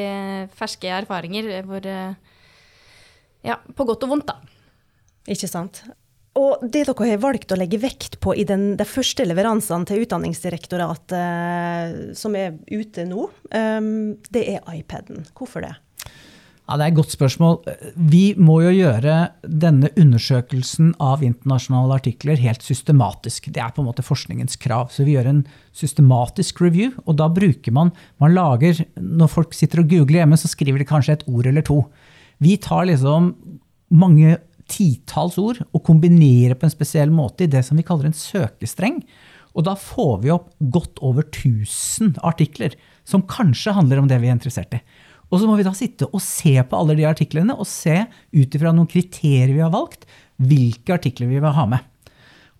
ferske 0.57 0.89
erfaringer 0.91 1.63
hvor 1.67 1.85
eh, 1.87 2.15
Ja, 3.43 3.59
på 3.59 3.85
godt 3.87 4.03
og 4.07 4.13
vondt, 4.13 4.31
da. 4.31 4.39
Ikke 5.31 5.47
sant. 5.51 5.83
Og 6.39 6.63
det 6.63 6.85
dere 6.87 7.07
har 7.11 7.21
valgt 7.21 7.51
å 7.53 7.59
legge 7.59 7.77
vekt 7.79 8.17
på 8.23 8.33
i 8.35 8.45
den, 8.47 8.73
de 8.79 8.85
første 8.87 9.25
leveransene 9.27 9.87
til 9.87 10.03
Utdanningsdirektoratet 10.03 11.15
eh, 11.19 11.97
som 12.17 12.35
er 12.39 12.57
ute 12.71 13.05
nå, 13.07 13.27
det 13.51 14.45
er 14.55 14.63
iPaden. 14.73 15.27
Hvorfor 15.37 15.67
det? 15.67 15.75
Ja, 16.63 16.77
Det 16.77 16.83
er 16.83 16.91
et 16.93 16.95
godt 16.95 17.11
spørsmål. 17.11 17.57
Vi 17.97 18.35
må 18.39 18.61
jo 18.63 18.71
gjøre 18.71 19.33
denne 19.43 19.89
undersøkelsen 19.99 20.93
av 20.95 21.23
internasjonale 21.25 21.97
artikler 21.99 22.39
helt 22.39 22.63
systematisk. 22.63 23.49
Det 23.51 23.59
er 23.59 23.73
på 23.75 23.83
en 23.83 23.89
måte 23.89 24.05
forskningens 24.05 24.55
krav. 24.55 24.87
Så 24.89 25.03
vi 25.03 25.17
gjør 25.17 25.27
en 25.27 25.41
systematisk 25.75 26.61
review, 26.63 26.93
og 27.05 27.17
da 27.19 27.27
bruker 27.27 27.71
man 27.71 27.91
Man 28.19 28.33
lager 28.33 28.85
Når 28.95 29.27
folk 29.27 29.53
sitter 29.53 29.79
og 29.79 29.89
googler 29.89 30.23
hjemme, 30.23 30.37
så 30.37 30.47
skriver 30.47 30.79
de 30.79 30.85
kanskje 30.85 31.13
et 31.13 31.27
ord 31.27 31.45
eller 31.45 31.61
to. 31.61 31.83
Vi 32.39 32.55
tar 32.57 32.85
liksom 32.85 33.35
mange 33.91 34.37
titalls 34.67 35.37
ord 35.37 35.59
og 35.73 35.83
kombinerer 35.83 36.55
på 36.55 36.65
en 36.65 36.71
spesiell 36.71 37.11
måte 37.11 37.43
i 37.43 37.51
det 37.51 37.65
som 37.65 37.77
vi 37.77 37.83
kaller 37.83 38.05
en 38.05 38.15
søkestreng. 38.15 39.03
Og 39.53 39.65
da 39.67 39.75
får 39.75 40.23
vi 40.23 40.31
opp 40.33 40.49
godt 40.59 40.97
over 41.01 41.23
1000 41.27 42.15
artikler 42.23 42.73
som 43.05 43.21
kanskje 43.27 43.75
handler 43.75 43.99
om 43.99 44.07
det 44.07 44.21
vi 44.21 44.31
er 44.31 44.37
interessert 44.37 44.73
i. 44.73 44.79
Og 45.31 45.39
så 45.39 45.47
må 45.49 45.55
vi 45.57 45.65
da 45.65 45.73
sitte 45.77 46.09
og 46.11 46.21
se 46.21 46.55
på 46.61 46.77
alle 46.77 46.95
de 46.99 47.07
artiklene 47.09 47.55
og 47.55 47.69
se 47.69 48.03
ut 48.35 48.55
ifra 48.57 48.73
noen 48.73 48.89
kriterier 48.89 49.53
vi 49.53 49.63
har 49.63 49.73
valgt, 49.73 50.07
hvilke 50.41 50.95
artikler 50.95 51.31
vi 51.31 51.41
vil 51.41 51.55
ha 51.57 51.67
med. 51.69 51.81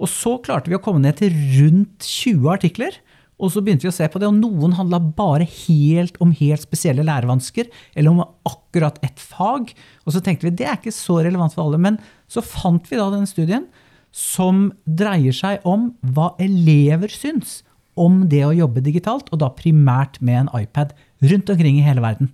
Og 0.02 0.10
så 0.10 0.38
klarte 0.44 0.72
vi 0.72 0.78
å 0.78 0.84
komme 0.84 1.04
ned 1.04 1.20
til 1.20 1.36
rundt 1.58 2.06
20 2.08 2.50
artikler. 2.56 2.98
Og 3.44 3.52
så 3.52 3.64
begynte 3.64 3.88
vi 3.88 3.92
å 3.92 3.96
se 3.96 4.08
på 4.10 4.20
det, 4.22 4.30
og 4.30 4.38
noen 4.38 4.76
handla 4.78 5.00
bare 5.02 5.46
helt 5.48 6.20
om 6.24 6.34
helt 6.38 6.64
spesielle 6.64 7.06
lærevansker, 7.06 7.70
eller 7.98 8.14
om 8.14 8.22
akkurat 8.48 9.00
ett 9.06 9.20
fag. 9.20 9.74
Og 10.06 10.16
så 10.16 10.22
tenkte 10.24 10.48
vi 10.48 10.54
det 10.60 10.68
er 10.70 10.78
ikke 10.80 10.94
så 10.96 11.20
relevant 11.26 11.56
for 11.56 11.66
alle. 11.66 11.82
Men 11.82 12.00
så 12.32 12.44
fant 12.46 12.88
vi 12.90 13.00
da 13.00 13.10
denne 13.12 13.30
studien 13.30 13.68
som 14.14 14.68
dreier 14.86 15.34
seg 15.34 15.64
om 15.68 15.92
hva 16.14 16.34
elever 16.42 17.12
syns 17.12 17.62
om 18.00 18.24
det 18.30 18.44
å 18.46 18.54
jobbe 18.56 18.84
digitalt, 18.86 19.30
og 19.34 19.42
da 19.42 19.52
primært 19.54 20.20
med 20.22 20.44
en 20.44 20.54
iPad 20.64 20.94
rundt 21.26 21.52
omkring 21.54 21.80
i 21.80 21.86
hele 21.86 22.02
verden. 22.06 22.32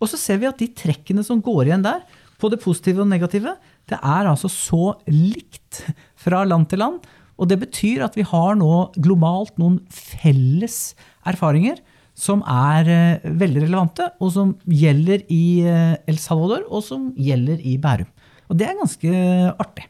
Og 0.00 0.10
så 0.10 0.20
ser 0.20 0.40
vi 0.42 0.48
at 0.50 0.60
de 0.60 0.68
trekkene 0.76 1.24
som 1.26 1.42
går 1.44 1.68
igjen 1.70 1.86
der, 1.86 2.04
på 2.36 2.50
det 2.52 2.60
positive 2.60 3.00
og 3.04 3.08
negative, 3.08 3.54
det 3.88 3.96
er 3.96 4.28
altså 4.28 4.50
så 4.52 4.96
likt 5.08 5.80
fra 6.20 6.42
land 6.44 6.68
til 6.68 6.82
land. 6.82 7.00
Og 7.40 7.48
det 7.48 7.60
betyr 7.62 8.04
at 8.04 8.16
vi 8.16 8.24
har 8.26 8.56
nå 8.60 8.90
globalt 9.00 9.56
noen 9.60 9.80
felles 9.92 10.94
erfaringer 11.28 11.80
som 12.16 12.40
er 12.48 12.88
eh, 12.88 13.26
veldig 13.28 13.66
relevante, 13.66 14.08
og 14.24 14.32
som 14.32 14.54
gjelder 14.64 15.26
i 15.32 15.44
eh, 15.68 15.98
El 16.08 16.16
Salvador, 16.20 16.64
og 16.72 16.80
som 16.84 17.10
gjelder 17.20 17.60
i 17.60 17.76
Bærum. 17.80 18.08
Og 18.48 18.56
det 18.56 18.70
er 18.70 18.78
ganske 18.78 19.12
artig. 19.60 19.84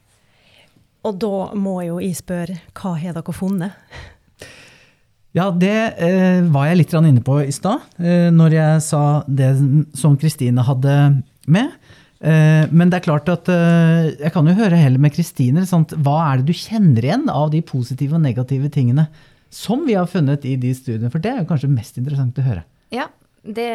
Og 1.06 1.20
da 1.22 1.54
må 1.54 1.78
jo 1.86 2.00
jeg 2.02 2.18
spørre, 2.18 2.58
hva 2.74 2.96
har 2.98 3.14
dere 3.14 3.34
funnet? 3.36 3.78
Ja, 5.36 5.50
det 5.52 5.76
eh, 6.00 6.40
var 6.48 6.70
jeg 6.70 6.80
litt 6.80 6.94
inne 6.96 7.22
på 7.24 7.42
i 7.44 7.52
stad, 7.52 7.84
eh, 8.00 8.30
når 8.32 8.56
jeg 8.56 8.82
sa 8.86 9.02
det 9.28 9.52
som 9.98 10.16
Kristine 10.16 10.64
hadde 10.64 10.94
med. 11.52 11.74
Eh, 12.24 12.64
men 12.72 12.88
det 12.88 13.02
er 13.02 13.04
klart 13.04 13.28
at 13.28 13.50
eh, 13.52 14.14
jeg 14.14 14.32
kan 14.32 14.48
jo 14.48 14.56
høre 14.56 14.78
heller 14.80 15.02
med 15.02 15.12
Kristine. 15.12 15.66
Hva 15.68 16.16
er 16.30 16.40
det 16.40 16.48
du 16.48 16.56
kjenner 16.56 17.04
igjen 17.04 17.28
av 17.28 17.50
de 17.52 17.60
positive 17.60 18.16
og 18.16 18.24
negative 18.24 18.72
tingene 18.72 19.10
som 19.52 19.84
vi 19.86 19.98
har 19.98 20.08
funnet 20.08 20.48
i 20.48 20.56
de 20.60 20.72
studiene? 20.76 21.12
For 21.12 21.20
det 21.20 21.34
er 21.34 21.42
jo 21.42 21.50
kanskje 21.52 21.72
mest 21.74 22.00
interessant 22.00 22.40
å 22.40 22.46
høre. 22.46 22.64
Ja, 22.94 23.10
det, 23.46 23.68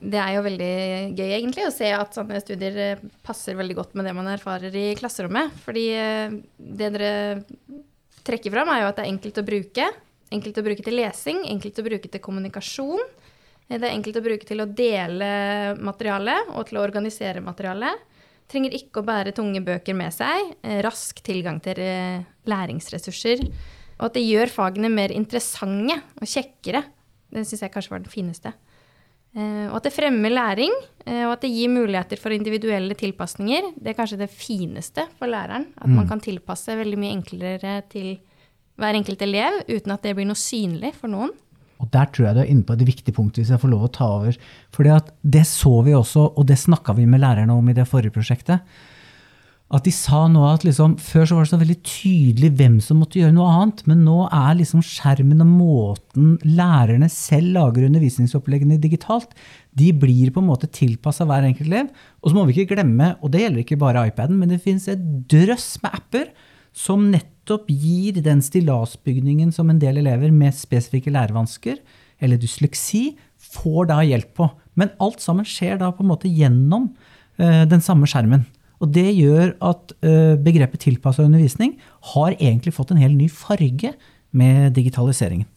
det, 0.00 0.20
er 0.22 0.32
jo 0.36 0.46
veldig 0.46 0.72
gøy 1.18 1.26
egentlig 1.26 1.66
å 1.66 1.74
se 1.74 1.90
at 1.92 2.14
sånne 2.16 2.40
studier 2.40 2.80
eh, 2.84 3.04
passer 3.26 3.58
veldig 3.58 3.76
godt 3.82 3.98
med 3.98 4.06
det 4.08 4.14
man 4.16 4.30
erfarer 4.32 4.70
i 4.70 4.88
klasserommet. 4.98 5.52
Fordi 5.66 5.86
eh, 5.98 6.40
det 6.56 6.94
dere 6.94 7.12
trekker 8.26 8.54
fram, 8.54 8.70
er 8.70 8.84
jo 8.84 8.90
at 8.90 9.00
det 9.00 9.04
er 9.04 9.12
enkelt 9.12 9.42
å 9.42 9.46
bruke. 9.50 9.90
Enkelt 10.34 10.58
å 10.58 10.64
bruke 10.66 10.82
til 10.82 10.98
lesing, 10.98 11.44
enkelt 11.52 11.78
å 11.78 11.86
bruke 11.86 12.10
til 12.10 12.22
kommunikasjon. 12.22 13.02
Det 13.66 13.78
er 13.78 13.92
enkelt 13.92 14.18
å 14.18 14.22
bruke 14.22 14.46
til 14.46 14.62
å 14.62 14.68
dele 14.70 15.28
materiale 15.82 16.36
og 16.54 16.68
til 16.68 16.78
å 16.78 16.84
organisere 16.86 17.42
materiale. 17.42 17.92
Trenger 18.50 18.76
ikke 18.78 19.02
å 19.02 19.06
bære 19.06 19.34
tunge 19.34 19.62
bøker 19.66 19.96
med 19.98 20.14
seg. 20.14 20.52
Eh, 20.62 20.78
rask 20.86 21.18
tilgang 21.26 21.58
til 21.62 21.80
eh, 21.82 22.22
læringsressurser. 22.46 23.42
Og 23.96 24.04
at 24.06 24.14
det 24.14 24.22
gjør 24.22 24.52
fagene 24.52 24.90
mer 24.92 25.14
interessante 25.14 25.98
og 26.20 26.30
kjekkere. 26.30 26.84
Det 27.32 27.42
syns 27.42 27.64
jeg 27.64 27.74
kanskje 27.74 27.94
var 27.94 28.04
den 28.04 28.12
fineste. 28.12 28.52
Eh, 29.34 29.66
og 29.66 29.80
at 29.80 29.88
det 29.88 29.94
fremmer 29.96 30.30
læring, 30.30 30.74
og 31.06 31.32
at 31.36 31.42
det 31.42 31.52
gir 31.54 31.70
muligheter 31.70 32.18
for 32.18 32.34
individuelle 32.34 32.94
tilpasninger. 32.98 33.72
Det 33.78 33.92
er 33.92 33.98
kanskje 33.98 34.22
det 34.22 34.30
fineste 34.30 35.08
for 35.18 35.30
læreren. 35.30 35.68
At 35.78 35.90
man 35.90 36.04
mm. 36.04 36.10
kan 36.10 36.22
tilpasse 36.22 36.74
veldig 36.78 36.98
mye 37.02 37.14
enklere 37.18 37.76
til 37.90 38.16
hver 38.76 38.98
enkelt 38.98 39.22
elev, 39.24 39.62
uten 39.68 39.94
at 39.94 40.04
det 40.04 40.14
blir 40.16 40.28
noe 40.28 40.38
synlig 40.38 40.94
for 40.98 41.12
noen. 41.12 41.32
Og 41.82 41.88
Der 41.92 42.08
tror 42.08 42.28
jeg 42.28 42.36
du 42.36 42.42
er 42.42 42.50
inne 42.50 42.64
på 42.64 42.76
et 42.76 42.86
viktig 42.88 43.12
punkt, 43.16 43.36
hvis 43.36 43.52
jeg 43.52 43.60
får 43.60 43.72
lov 43.72 43.86
å 43.88 43.92
ta 43.92 44.08
over. 44.18 44.36
For 44.72 44.86
det 45.22 45.46
så 45.48 45.74
vi 45.84 45.96
også, 45.96 46.30
og 46.36 46.46
det 46.48 46.58
snakka 46.60 46.96
vi 46.96 47.08
med 47.08 47.20
lærerne 47.20 47.52
om 47.52 47.68
i 47.68 47.76
det 47.76 47.88
forrige 47.88 48.14
prosjektet. 48.14 48.64
At 49.66 49.82
de 49.82 49.90
sa 49.90 50.28
nå 50.30 50.44
at 50.46 50.62
liksom, 50.62 50.92
Før 51.02 51.24
så 51.26 51.36
var 51.36 51.42
det 51.42 51.50
så 51.50 51.58
veldig 51.58 51.76
tydelig 51.82 52.52
hvem 52.54 52.76
som 52.84 53.00
måtte 53.02 53.18
gjøre 53.18 53.34
noe 53.34 53.50
annet. 53.50 53.82
Men 53.90 54.04
nå 54.06 54.20
er 54.30 54.58
liksom 54.60 54.84
skjermen 54.86 55.42
og 55.42 55.50
måten 55.50 56.36
lærerne 56.46 57.08
selv 57.12 57.50
lager 57.56 57.88
undervisningsoppleggene 57.88 58.78
digitalt, 58.82 59.34
de 59.76 59.90
blir 59.92 60.30
på 60.32 60.40
en 60.40 60.48
måte 60.48 60.70
tilpassa 60.72 61.26
hver 61.28 61.44
enkelt 61.48 61.68
elev. 61.68 61.90
Og 62.22 62.30
så 62.30 62.38
må 62.38 62.46
vi 62.46 62.54
ikke 62.56 62.76
glemme, 62.76 63.16
og 63.20 63.34
det 63.34 63.42
gjelder 63.42 63.64
ikke 63.64 63.80
bare 63.82 64.06
iPaden, 64.08 64.38
men 64.38 64.54
det 64.54 64.62
finnes 64.64 64.86
et 64.88 65.02
drøss 65.28 65.74
med 65.82 65.98
apper 65.98 66.30
som 66.76 67.10
nettopp 67.10 67.35
gir 67.68 68.18
den 68.24 68.42
stillasbygningen 68.42 69.52
som 69.54 69.70
en 69.70 69.78
del 69.82 70.00
elever 70.02 70.32
med 70.34 70.56
spesifikke 70.56 71.12
lærevansker 71.14 71.78
eller 72.22 72.40
dysleksi 72.40 73.16
får 73.52 73.90
da 73.90 74.00
hjelp 74.04 74.32
på. 74.36 74.50
Men 74.76 74.92
alt 75.02 75.22
sammen 75.24 75.46
skjer 75.48 75.78
da 75.80 75.92
på 75.94 76.04
en 76.04 76.12
måte 76.12 76.30
gjennom 76.30 76.90
uh, 77.40 77.64
den 77.68 77.82
samme 77.84 78.08
skjermen. 78.10 78.46
Og 78.82 78.92
det 78.92 79.08
gjør 79.16 79.54
at 79.64 79.94
uh, 80.04 80.36
begrepet 80.40 80.84
tilpassa 80.84 81.24
undervisning 81.24 81.76
har 82.12 82.36
egentlig 82.36 82.74
fått 82.76 82.92
en 82.92 83.00
helt 83.00 83.16
ny 83.16 83.28
farge 83.32 83.94
med 84.36 84.74
digitaliseringen. 84.76 85.48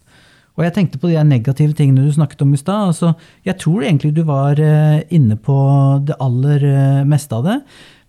Og 0.60 0.66
jeg 0.66 0.76
tenkte 0.76 1.00
på 1.00 1.08
de 1.08 1.22
negative 1.24 1.72
tingene 1.76 2.04
du 2.04 2.12
snakket 2.12 2.42
om 2.44 2.52
i 2.52 2.60
stad. 2.60 2.90
Altså, 2.92 3.14
jeg 3.48 3.56
tror 3.62 3.84
egentlig 3.86 4.12
du 4.16 4.26
var 4.28 4.60
uh, 4.60 5.00
inne 5.08 5.40
på 5.40 5.56
det 6.08 6.20
aller 6.20 6.68
meste 7.08 7.36
av 7.36 7.48
det. 7.48 7.62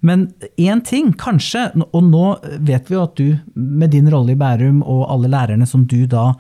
Men 0.07 0.31
én 0.57 0.81
ting, 0.87 1.13
kanskje, 1.21 1.67
og 1.91 2.07
nå 2.07 2.25
vet 2.65 2.89
vi 2.89 2.97
jo 2.97 3.05
at 3.05 3.19
du 3.21 3.37
med 3.55 3.93
din 3.93 4.09
rolle 4.13 4.33
i 4.33 4.39
Bærum 4.41 4.81
og 4.81 5.05
alle 5.13 5.29
lærerne 5.33 5.69
som 5.69 5.85
du 5.85 6.07
da 6.09 6.31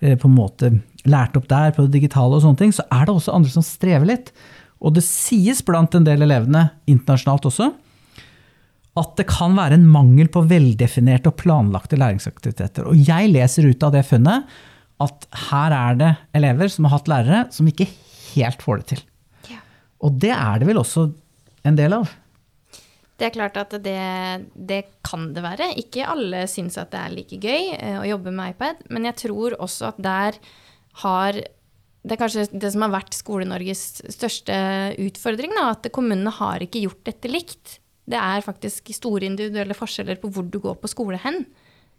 eh, 0.00 0.16
på 0.16 0.30
en 0.30 0.38
måte 0.38 0.72
lærte 1.08 1.40
opp 1.40 1.48
der 1.50 1.74
på 1.76 1.84
det 1.84 1.98
digitale, 1.98 2.36
og 2.36 2.44
sånne 2.44 2.60
ting, 2.60 2.72
så 2.76 2.86
er 2.92 3.06
det 3.06 3.14
også 3.14 3.34
andre 3.36 3.52
som 3.52 3.64
strever 3.64 4.08
litt. 4.08 4.32
Og 4.80 4.96
det 4.96 5.04
sies 5.04 5.60
blant 5.64 5.94
en 5.96 6.06
del 6.06 6.24
elevene, 6.24 6.70
internasjonalt 6.88 7.48
også, 7.50 7.70
at 9.00 9.12
det 9.20 9.28
kan 9.30 9.54
være 9.56 9.76
en 9.78 9.86
mangel 9.88 10.28
på 10.32 10.42
veldefinerte 10.50 11.30
og 11.30 11.38
planlagte 11.40 11.98
læringsaktiviteter. 12.00 12.88
Og 12.90 12.98
jeg 12.98 13.30
leser 13.32 13.68
ut 13.70 13.84
av 13.86 13.94
det 13.94 14.02
funnet 14.08 14.48
at 15.00 15.28
her 15.48 15.76
er 15.76 16.00
det 16.00 16.10
elever 16.36 16.72
som 16.72 16.88
har 16.88 16.98
hatt 16.98 17.08
lærere 17.08 17.44
som 17.54 17.68
ikke 17.70 17.86
helt 18.32 18.64
får 18.64 18.80
det 18.80 18.88
til. 18.94 19.04
Ja. 19.52 19.60
Og 20.04 20.18
det 20.20 20.32
er 20.34 20.60
det 20.60 20.68
vel 20.68 20.80
også 20.82 21.06
en 21.68 21.78
del 21.78 21.96
av. 21.96 22.10
Det 23.20 23.28
er 23.28 23.34
klart 23.34 23.58
at 23.60 23.74
det, 23.84 24.00
det 24.56 24.80
kan 25.04 25.28
det 25.36 25.44
være. 25.44 25.74
Ikke 25.80 26.08
alle 26.08 26.46
syns 26.48 26.78
at 26.80 26.92
det 26.94 27.00
er 27.02 27.12
like 27.12 27.36
gøy 27.36 27.74
eh, 27.76 27.98
å 28.00 28.08
jobbe 28.08 28.32
med 28.32 28.54
iPad, 28.54 28.86
men 28.88 29.08
jeg 29.10 29.18
tror 29.26 29.58
også 29.60 29.90
at 29.92 29.98
der 30.00 30.38
har 31.04 31.40
det 32.00 32.14
er 32.14 32.20
kanskje 32.22 32.46
det 32.56 32.70
som 32.72 32.86
har 32.86 32.94
vært 32.94 33.12
Skole-Norges 33.12 33.82
største 34.08 34.54
utfordring, 35.04 35.52
da, 35.52 35.66
at 35.74 35.90
kommunene 35.92 36.32
har 36.32 36.64
ikke 36.64 36.80
gjort 36.86 37.02
dette 37.04 37.28
likt. 37.28 37.74
Det 38.08 38.16
er 38.16 38.44
faktisk 38.46 38.88
store 38.96 39.28
individuelle 39.28 39.76
forskjeller 39.76 40.16
på 40.22 40.30
hvor 40.32 40.46
du 40.48 40.56
går 40.64 40.78
på 40.80 40.88
skole 40.88 41.20
hen. 41.20 41.42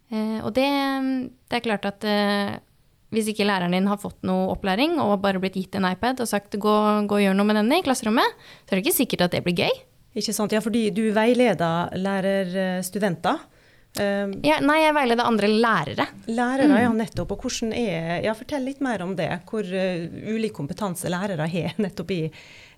Eh, 0.10 0.40
og 0.42 0.56
det, 0.58 0.66
det, 1.46 1.60
er 1.60 1.66
klart 1.68 1.86
at 1.88 2.08
eh, 2.10 2.58
hvis 3.14 3.30
ikke 3.30 3.46
læreren 3.46 3.78
din 3.78 3.92
har 3.92 4.02
fått 4.02 4.18
noe 4.28 4.50
opplæring 4.56 4.98
og 5.04 5.20
bare 5.24 5.40
blitt 5.44 5.60
gitt 5.60 5.78
en 5.78 5.86
iPad 5.88 6.24
og 6.24 6.32
sagt 6.34 6.58
gå, 6.58 6.76
gå 7.06 7.22
og 7.22 7.24
gjør 7.24 7.38
noe 7.38 7.48
med 7.48 7.62
denne 7.62 7.80
i 7.80 7.86
klasserommet, 7.86 8.42
så 8.66 8.74
er 8.74 8.80
det 8.80 8.86
ikke 8.88 9.00
sikkert 9.04 9.28
at 9.28 9.38
det 9.38 9.46
blir 9.46 9.68
gøy. 9.68 9.82
Ikke 10.18 10.34
sant, 10.36 10.52
ja, 10.52 10.60
fordi 10.64 10.90
du 10.96 11.06
veileder 11.16 11.94
lærerstudenter. 11.96 13.48
Um, 13.92 14.38
ja, 14.48 14.56
nei, 14.64 14.78
jeg 14.86 14.96
veileder 14.96 15.28
andre 15.28 15.48
lærere. 15.52 16.06
Lærere, 16.32 16.68
mm. 16.72 16.78
ja, 16.80 16.92
nettopp. 16.96 17.34
Og 17.36 17.46
hvordan 17.46 17.74
er 17.76 18.22
Ja, 18.24 18.36
fortell 18.36 18.64
litt 18.68 18.80
mer 18.84 19.04
om 19.04 19.18
det. 19.20 19.30
Hvor 19.50 19.68
uh, 19.68 20.06
ulik 20.32 20.56
kompetanse 20.56 21.12
lærere 21.12 21.48
har 21.52 21.76
nettopp 21.86 22.14
i 22.16 22.22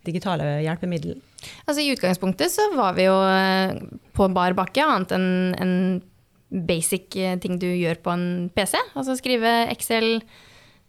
digitale 0.04 0.60
hjelpemiddel. 0.66 1.20
Altså 1.68 1.84
I 1.84 1.94
utgangspunktet 1.94 2.52
så 2.52 2.66
var 2.76 2.98
vi 2.98 3.06
jo 3.06 3.18
uh, 3.18 3.78
på 4.14 4.30
bar 4.34 4.58
bakke, 4.58 4.86
annet 4.86 5.14
enn 5.16 5.30
en 5.62 5.76
basic 6.66 7.14
uh, 7.22 7.38
ting 7.42 7.62
du 7.62 7.70
gjør 7.70 8.02
på 8.04 8.14
en 8.14 8.26
PC. 8.54 8.78
Altså 8.94 9.18
skrive 9.18 9.54
Excel, 9.74 10.20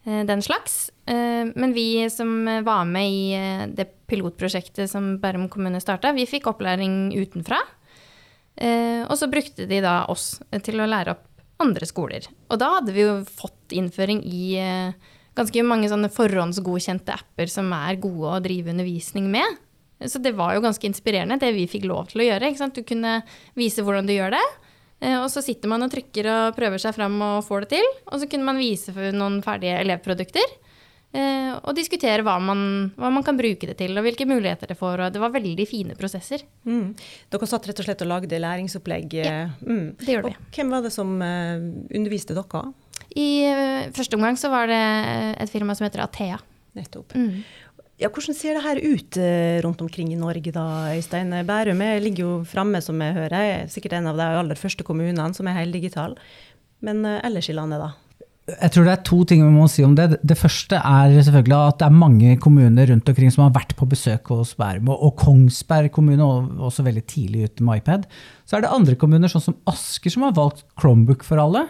den 0.05 0.41
slags. 0.45 0.91
Men 1.05 1.73
vi 1.73 2.05
som 2.13 2.45
var 2.65 2.85
med 2.85 3.09
i 3.09 3.69
det 3.73 3.87
pilotprosjektet 4.05 4.89
som 4.91 5.15
Bærum 5.21 5.47
kommune 5.49 5.81
starta, 5.81 6.13
vi 6.13 6.27
fikk 6.29 6.51
opplæring 6.51 7.09
utenfra. 7.17 7.57
Eh, 8.55 9.03
og 9.03 9.17
så 9.19 9.27
brukte 9.31 9.67
de 9.67 9.81
da 9.83 10.05
oss 10.11 10.37
til 10.63 10.79
å 10.79 10.87
lære 10.87 11.15
opp 11.15 11.25
andre 11.63 11.87
skoler. 11.87 12.27
Og 12.51 12.59
da 12.59 12.77
hadde 12.77 12.95
vi 12.95 13.03
jo 13.03 13.19
fått 13.27 13.75
innføring 13.75 14.21
i 14.27 14.55
eh, 14.59 15.13
ganske 15.35 15.65
mange 15.67 15.89
sånne 15.91 16.11
forhåndsgodkjente 16.13 17.15
apper 17.15 17.51
som 17.51 17.71
er 17.75 17.99
gode 18.03 18.31
å 18.31 18.43
drive 18.43 18.71
undervisning 18.71 19.29
med. 19.31 19.61
Så 20.05 20.19
det 20.19 20.35
var 20.35 20.55
jo 20.55 20.63
ganske 20.63 20.87
inspirerende, 20.87 21.39
det 21.39 21.53
vi 21.55 21.69
fikk 21.71 21.87
lov 21.87 22.09
til 22.11 22.23
å 22.23 22.29
gjøre. 22.29 22.51
Du 22.75 22.81
kunne 22.87 23.21
vise 23.55 23.83
hvordan 23.83 24.07
du 24.07 24.15
gjør 24.15 24.35
det. 24.35 24.45
Eh, 25.03 25.17
og 25.19 25.27
så 25.31 25.43
sitter 25.43 25.71
man 25.71 25.85
og 25.85 25.91
trykker 25.93 26.29
og 26.31 26.57
prøver 26.57 26.81
seg 26.81 26.95
fram 26.95 27.17
og 27.23 27.41
får 27.47 27.65
det 27.65 27.73
til. 27.75 27.89
Og 28.11 28.21
så 28.21 28.29
kunne 28.31 28.47
man 28.47 28.61
vise 28.61 28.93
noen 29.15 29.41
ferdige 29.45 29.81
elevprodukter. 29.83 30.55
Eh, 31.15 31.51
og 31.55 31.75
diskutere 31.77 32.25
hva 32.27 32.35
man, 32.43 32.63
hva 32.99 33.11
man, 33.13 33.23
kan 33.23 33.37
bruke 33.39 33.69
det 33.69 33.77
til, 33.79 33.93
og 33.95 34.03
hvilke 34.03 34.27
muligheter 34.27 34.71
det 34.71 34.79
får. 34.79 35.05
og 35.05 35.13
Det 35.15 35.21
var 35.23 35.35
veldig 35.35 35.67
fine 35.69 35.99
prosesser. 35.99 36.43
Mm. 36.67 36.95
Dere 37.31 37.51
satt 37.51 37.69
rett 37.69 37.83
og 37.83 37.87
slett 37.87 38.03
og 38.03 38.11
lagde 38.11 38.41
læringsopplegg. 38.41 39.19
Ja, 39.21 39.45
mm. 39.61 39.85
det 40.01 40.17
gjorde 40.17 40.33
vi. 40.33 40.39
Og 40.41 40.57
hvem 40.59 40.75
var 40.75 40.83
det 40.83 40.95
som 40.95 41.15
underviste 41.15 42.35
dere? 42.35 42.65
I 43.15 43.29
første 43.95 44.17
omgang 44.17 44.35
så 44.39 44.49
var 44.51 44.67
det 44.67 44.81
et 45.39 45.51
firma 45.51 45.75
som 45.77 45.87
heter 45.87 46.03
Athea. 46.03 46.41
Nettopp. 46.75 47.13
Mm. 47.15 47.45
Ja, 48.01 48.09
hvordan 48.11 48.35
ser 48.35 48.57
det 48.57 48.63
her 48.65 48.79
ut 48.83 49.17
rundt 49.63 49.83
omkring 49.85 50.09
i 50.11 50.19
Norge 50.19 50.51
da, 50.51 50.65
Øystein? 50.91 51.31
Bærum 51.47 51.79
ligger 52.03 52.23
jo 52.25 52.31
framme, 52.43 52.81
som 52.83 52.99
jeg 52.99 53.15
hører. 53.15 53.35
Er 53.39 53.69
sikkert 53.71 53.95
en 53.95 54.09
av 54.11 54.17
de 54.19 54.25
aller 54.41 54.59
første 54.59 54.83
kommunene 54.83 55.29
som 55.37 55.47
er 55.47 55.55
heldigital. 55.61 56.17
Men 56.83 57.05
ellers 57.05 57.47
i 57.47 57.55
landet, 57.55 57.79
da? 57.79 57.93
Jeg 58.45 58.75
tror 58.75 58.85
det 58.85 58.91
er 58.93 59.05
to 59.07 59.17
ting 59.25 59.39
vi 59.41 59.49
må 59.49 59.65
si 59.71 59.81
om 59.81 59.95
det. 59.97 60.19
Det 60.21 60.35
første 60.37 60.77
er 60.77 61.15
selvfølgelig 61.15 61.55
at 61.55 61.79
det 61.79 61.87
er 61.87 61.95
mange 62.03 62.35
kommuner 62.37 62.91
rundt 62.91 63.07
omkring 63.09 63.31
som 63.33 63.47
har 63.47 63.55
vært 63.55 63.73
på 63.79 63.87
besøk 63.89 64.29
hos 64.35 64.51
Bærum. 64.59 64.91
Og 64.93 65.15
Kongsberg 65.17 65.89
kommune 65.95 66.21
var 66.21 66.67
også 66.67 66.85
veldig 66.85 67.05
tidlig 67.09 67.47
ute 67.47 67.65
med 67.65 67.81
iPad. 67.81 68.05
Så 68.45 68.59
er 68.59 68.67
det 68.67 68.75
andre 68.75 68.99
kommuner, 69.01 69.31
sånn 69.31 69.47
som 69.47 69.57
Asker, 69.71 70.13
som 70.13 70.27
har 70.27 70.35
valgt 70.37 70.61
Chromebook 70.77 71.25
for 71.25 71.41
alle. 71.41 71.63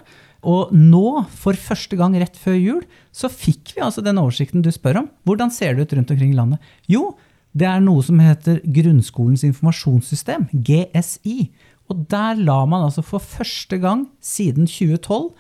Og 0.46 0.74
nå, 0.74 1.26
for 1.34 1.58
første 1.58 1.98
gang 1.98 2.16
rett 2.22 2.38
før 2.38 2.58
jul, 2.60 2.82
så 3.16 3.32
fikk 3.32 3.74
vi 3.76 3.84
altså 3.86 4.04
den 4.06 4.20
oversikten 4.22 4.62
du 4.66 4.70
spør 4.74 5.02
om. 5.02 5.08
Hvordan 5.26 5.54
ser 5.54 5.74
det 5.74 5.88
ut 5.88 5.96
rundt 5.98 6.14
omkring 6.14 6.36
i 6.36 6.38
landet? 6.38 6.74
Jo, 6.92 7.16
det 7.56 7.68
er 7.70 7.82
noe 7.82 8.04
som 8.06 8.20
heter 8.22 8.60
Grunnskolens 8.76 9.46
informasjonssystem, 9.48 10.50
GSI. 10.54 11.50
Og 11.90 12.06
der 12.12 12.38
la 12.42 12.60
man 12.70 12.86
altså 12.88 13.04
for 13.06 13.24
første 13.24 13.80
gang 13.82 14.06
siden 14.24 14.70
2012 14.70 15.32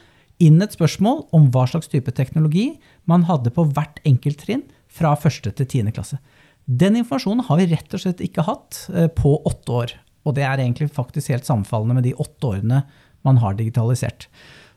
inn 0.46 0.60
et 0.63 0.76
spørsmål 0.76 1.26
om 1.36 1.50
hva 1.54 1.65
slags 1.70 1.89
type 1.91 2.12
teknologi 2.15 2.74
man 3.10 3.26
hadde 3.30 3.54
på 3.56 3.68
hvert 3.72 4.02
enkelt 4.08 4.41
trinn 4.41 4.65
fra 4.91 5.13
første 5.20 5.52
til 5.56 5.70
tiende 5.70 5.94
klasse. 5.96 6.20
Den 6.65 6.98
informasjonen 6.98 7.46
har 7.46 7.60
vi 7.60 7.70
rett 7.72 7.94
og 7.94 8.02
slett 8.02 8.24
ikke 8.26 8.46
hatt 8.48 8.86
eh, 8.94 9.10
på 9.12 9.36
åtte 9.46 9.80
år. 9.80 9.96
Og 10.26 10.38
det 10.38 10.46
er 10.48 10.62
egentlig 10.62 10.89
faktisk 10.94 11.34
helt 11.34 11.46
sammenfallende 11.46 12.00
med 12.00 12.08
de 12.08 12.15
åtte 12.18 12.56
årene 12.56 12.82
man 13.26 13.41
har 13.41 13.58
digitalisert. 13.58 14.28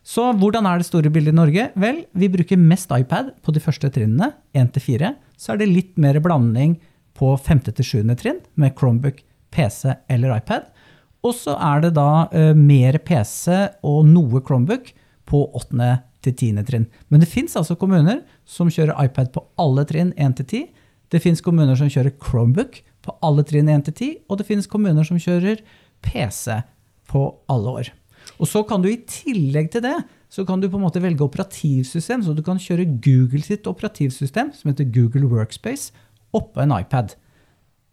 Så 0.09 0.23
hvordan 0.41 0.65
er 0.65 0.79
det 0.79 0.87
store 0.87 1.11
bildet 1.13 1.35
i 1.35 1.37
Norge? 1.37 1.67
Vel, 1.77 1.99
vi 2.17 2.31
bruker 2.33 2.57
mest 2.57 2.89
iPad 2.95 3.33
på 3.45 3.53
de 3.53 3.61
første 3.61 3.91
trinnene, 3.93 4.31
1-4. 4.57 5.11
Så 5.37 5.53
er 5.53 5.59
det 5.61 5.69
litt 5.69 5.99
mer 6.01 6.17
blanding 6.23 6.79
på 7.19 7.35
5.-7. 7.37 8.07
trinn 8.17 8.39
med 8.57 8.73
Chromebook, 8.79 9.21
PC 9.53 9.93
eller 10.09 10.33
iPad. 10.39 10.65
Og 11.21 11.35
så 11.37 11.53
er 11.61 11.83
det 11.83 11.93
da 11.99 12.25
uh, 12.31 12.55
mer 12.57 12.97
PC 13.05 13.51
og 13.85 14.07
noe 14.09 14.41
Chromebook 14.41 14.89
på 15.29 15.43
8. 15.59 15.91
til 16.25 16.33
10. 16.33 16.63
trinn. 16.65 16.89
Men 17.13 17.21
det 17.21 17.29
fins 17.29 17.53
altså 17.59 17.77
kommuner 17.77 18.23
som 18.49 18.71
kjører 18.71 18.97
iPad 19.05 19.29
på 19.35 19.45
alle 19.61 19.85
trinn 19.89 20.15
1-10. 20.17 20.71
Det 21.13 21.21
fins 21.21 21.43
kommuner 21.45 21.77
som 21.77 21.91
kjører 21.91 22.15
Chromebook 22.17 22.81
på 23.05 23.17
alle 23.25 23.45
trinn 23.45 23.69
1-10, 23.69 24.25
Og 24.27 24.41
det 24.41 24.49
fins 24.49 24.67
kommuner 24.67 25.05
som 25.05 25.21
kjører 25.21 25.61
PC 26.01 26.63
på 27.09 27.27
alle 27.49 27.77
år. 27.81 27.95
Og 28.37 28.47
så 28.47 28.61
kan 28.67 28.83
du 28.83 28.89
i 28.91 28.99
tillegg 29.09 29.71
til 29.73 29.83
det 29.87 29.97
så 30.29 30.45
kan 30.45 30.61
du 30.61 30.67
på 30.69 30.77
en 30.77 30.85
måte 30.85 31.01
velge 31.01 31.25
operativsystem, 31.25 32.21
så 32.21 32.35
du 32.37 32.43
kan 32.45 32.61
kjøre 32.61 32.85
Google 33.01 33.41
sitt 33.41 33.65
operativsystem, 33.67 34.51
som 34.53 34.69
heter 34.69 34.85
Google 34.93 35.25
Workspace, 35.31 35.89
oppå 36.37 36.61
en 36.61 36.75
iPad. 36.75 37.15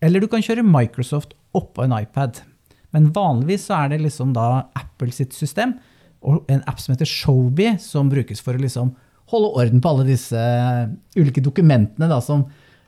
Eller 0.05 0.21
du 0.21 0.29
kan 0.29 0.45
kjøre 0.45 0.67
Microsoft 0.67 1.33
oppå 1.57 1.87
en 1.87 1.97
iPad. 1.97 2.43
Men 2.93 3.09
vanligvis 3.17 3.65
så 3.71 3.81
er 3.81 3.95
det 3.95 4.03
liksom 4.05 4.35
da 4.37 4.67
Apple 4.77 5.15
sitt 5.17 5.33
system 5.37 5.79
og 6.27 6.45
en 6.53 6.63
app 6.69 6.81
som 6.83 6.93
heter 6.93 7.09
Showbie, 7.09 7.77
som 7.81 8.11
brukes 8.13 8.43
for 8.45 8.57
å 8.57 8.61
liksom 8.61 8.93
holde 9.33 9.51
orden 9.63 9.81
på 9.83 9.91
alle 9.93 10.07
disse 10.11 10.41
ulike 11.17 11.43
dokumentene. 11.45 12.09
Da, 12.11 12.21
som, 12.25 12.45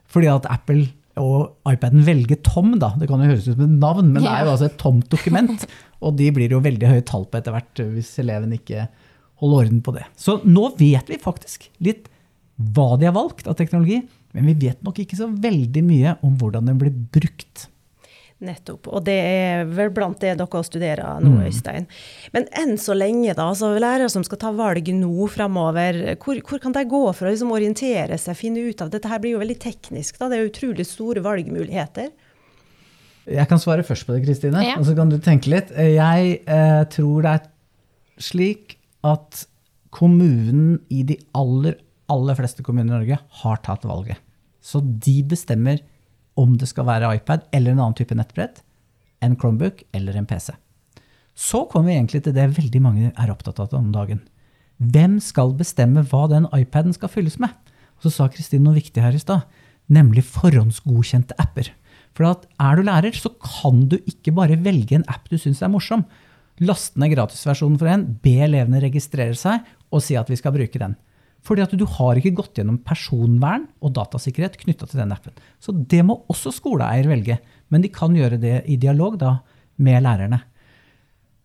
fordi 0.09 0.29
at 0.29 0.45
Apple 0.51 0.85
og 1.19 1.69
iPaden 1.69 2.05
velger 2.07 2.39
Tom, 2.45 2.73
da. 2.81 2.93
Det 2.99 3.09
kan 3.09 3.21
jo 3.21 3.29
høres 3.31 3.47
ut 3.47 3.55
som 3.55 3.65
et 3.65 3.77
navn, 3.81 4.11
men 4.13 4.23
det 4.23 4.31
er 4.31 4.45
jo 4.45 4.53
altså 4.55 4.69
et 4.69 4.79
tomt 4.81 5.09
dokument. 5.11 5.65
Og 6.05 6.15
de 6.15 6.29
blir 6.31 6.53
jo 6.53 6.61
veldig 6.63 6.87
høye 6.87 7.03
tall 7.03 7.25
på 7.27 7.41
etter 7.41 7.51
hvert 7.51 7.81
hvis 7.91 8.13
eleven 8.23 8.53
ikke 8.55 8.85
holder 9.41 9.65
orden 9.65 9.81
på 9.83 9.93
det. 9.97 10.05
Så 10.19 10.37
nå 10.47 10.69
vet 10.79 11.11
vi 11.11 11.19
faktisk 11.19 11.67
litt 11.83 12.07
hva 12.75 12.93
de 12.99 13.07
har 13.07 13.15
valgt 13.15 13.47
av 13.47 13.57
teknologi, 13.59 14.01
men 14.35 14.47
vi 14.47 14.55
vet 14.67 14.79
nok 14.85 14.99
ikke 15.03 15.19
så 15.19 15.29
veldig 15.31 15.83
mye 15.83 16.15
om 16.25 16.35
hvordan 16.39 16.71
den 16.71 16.79
blir 16.79 16.95
brukt. 17.15 17.67
Nettopp. 18.39 18.87
Og 18.87 19.03
det 19.03 19.17
er 19.19 19.65
vel 19.67 19.89
blant 19.91 20.21
det 20.23 20.37
dere 20.39 20.61
studerer 20.63 21.19
nå, 21.19 21.33
mm. 21.33 21.41
Øystein. 21.49 21.89
Men 22.31 22.45
enn 22.55 22.77
så 22.79 22.95
lenge, 22.95 23.33
da, 23.35 23.49
altså 23.51 23.73
lærere 23.75 24.07
som 24.11 24.23
skal 24.23 24.39
ta 24.39 24.53
valg 24.55 24.87
nå 24.95 25.27
framover, 25.31 25.99
hvor, 26.23 26.39
hvor, 26.47 26.61
kan 26.63 26.75
de 26.75 26.85
gå 26.87 27.01
for 27.11 27.27
å 27.27 27.33
liksom 27.33 27.51
orientere 27.55 28.15
seg, 28.21 28.39
finne 28.39 28.63
ut 28.69 28.85
av 28.85 28.93
Dette 28.93 29.11
her 29.11 29.19
blir 29.19 29.35
jo 29.35 29.43
veldig 29.43 29.59
teknisk, 29.59 30.21
da. 30.21 30.31
Det 30.31 30.39
er 30.39 30.47
utrolig 30.47 30.87
store 30.87 31.23
valgmuligheter. 31.25 32.13
Jeg 33.29 33.45
kan 33.51 33.59
svare 33.61 33.83
først 33.85 34.07
på 34.07 34.15
det, 34.15 34.23
Kristine, 34.23 34.63
ja. 34.63 34.79
og 34.79 34.87
så 34.87 34.95
kan 34.97 35.11
du 35.11 35.19
tenke 35.21 35.51
litt. 35.51 35.75
Jeg 35.75 36.39
eh, 36.39 36.81
tror 36.95 37.27
det 37.27 37.35
er 37.35 37.45
slik 38.23 38.79
at 39.05 39.43
kommunen 39.95 40.77
i 40.93 41.03
de 41.03 41.19
aller, 41.35 41.75
aller 42.07 42.39
fleste 42.39 42.63
kommuner 42.63 42.87
i 42.87 42.95
Norge 42.95 43.19
har 43.43 43.63
tatt 43.67 43.83
valget. 43.89 44.23
Så 44.63 44.79
de 44.79 45.19
bestemmer 45.27 45.83
om 46.39 46.55
det 46.59 46.69
skal 46.71 46.87
være 46.87 47.11
iPad 47.19 47.45
eller 47.55 47.75
en 47.75 47.83
annen 47.83 47.97
type 47.97 48.15
nettbrett, 48.15 48.63
en 49.23 49.35
Chromebook 49.39 49.83
eller 49.95 50.15
en 50.15 50.27
PC. 50.29 50.53
Så 51.39 51.65
kommer 51.71 51.91
vi 51.91 51.97
egentlig 51.97 52.23
til 52.25 52.35
det 52.35 52.49
veldig 52.57 52.81
mange 52.83 53.11
er 53.11 53.31
opptatt 53.31 53.61
av 53.63 53.75
om 53.79 53.91
dagen. 53.95 54.21
Hvem 54.79 55.17
skal 55.23 55.53
bestemme 55.59 56.05
hva 56.07 56.25
den 56.31 56.47
iPaden 56.55 56.95
skal 56.95 57.11
fylles 57.11 57.37
med? 57.39 57.51
Og 57.99 58.07
så 58.07 58.13
sa 58.15 58.29
Kristin 58.31 58.63
noe 58.63 58.77
viktig 58.77 59.03
her 59.03 59.15
i 59.15 59.21
stad, 59.21 59.43
nemlig 59.91 60.23
forhåndsgodkjente 60.27 61.35
apper. 61.39 61.71
For 62.15 62.27
er 62.27 62.79
du 62.79 62.83
lærer, 62.83 63.15
så 63.15 63.31
kan 63.39 63.85
du 63.91 63.97
ikke 63.99 64.33
bare 64.35 64.59
velge 64.59 64.97
en 64.97 65.07
app 65.11 65.29
du 65.31 65.37
syns 65.39 65.61
er 65.63 65.71
morsom. 65.71 66.05
Laste 66.59 66.99
ned 66.99 67.13
gratisversjonen 67.13 67.79
for 67.79 67.91
en, 67.91 68.05
be 68.23 68.39
elevene 68.43 68.81
registrere 68.83 69.35
seg 69.39 69.63
og 69.89 70.03
si 70.03 70.17
at 70.19 70.27
vi 70.31 70.37
skal 70.39 70.55
bruke 70.55 70.81
den. 70.81 70.97
Fordi 71.45 71.63
at 71.63 71.73
du 71.77 71.85
har 71.87 72.19
ikke 72.19 72.35
gått 72.35 72.59
gjennom 72.59 72.81
personvern 72.85 73.65
og 73.79 73.93
datasikkerhet 73.95 74.57
knytta 74.59 74.89
til 74.89 75.01
den 75.01 75.13
appen. 75.15 75.35
Så 75.61 75.71
det 75.71 76.01
må 76.05 76.19
også 76.31 76.51
skoleeier 76.55 77.07
velge. 77.09 77.39
Men 77.71 77.85
de 77.85 77.91
kan 77.93 78.15
gjøre 78.17 78.39
det 78.41 78.57
i 78.67 78.77
dialog 78.81 79.17
da, 79.21 79.37
med 79.79 80.03
lærerne. 80.03 80.41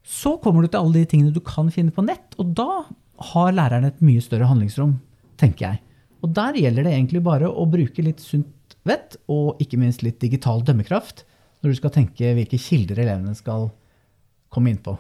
Så 0.05 0.37
kommer 0.43 0.65
du 0.65 0.69
til 0.69 0.83
alle 0.83 1.01
de 1.01 1.09
tingene 1.09 1.33
du 1.33 1.41
kan 1.45 1.71
finne 1.73 1.95
på 1.95 2.05
nett, 2.05 2.35
og 2.41 2.53
da 2.59 2.85
har 3.31 3.55
lærerne 3.55 3.93
et 3.93 4.03
mye 4.05 4.23
større 4.25 4.49
handlingsrom, 4.51 4.99
tenker 5.41 5.69
jeg. 5.69 5.81
Og 6.25 6.33
der 6.37 6.59
gjelder 6.59 6.85
det 6.85 6.93
egentlig 6.97 7.23
bare 7.25 7.49
å 7.49 7.65
bruke 7.69 8.05
litt 8.05 8.21
sunt 8.21 8.77
vett, 8.85 9.17
og 9.33 9.61
ikke 9.63 9.81
minst 9.81 10.05
litt 10.05 10.19
digital 10.21 10.65
dømmekraft, 10.67 11.25
når 11.63 11.73
du 11.73 11.79
skal 11.79 11.95
tenke 11.95 12.35
hvilke 12.37 12.61
kilder 12.61 13.01
elevene 13.01 13.33
skal 13.39 13.71
komme 14.53 14.75
inn 14.75 14.83
på. 14.85 14.97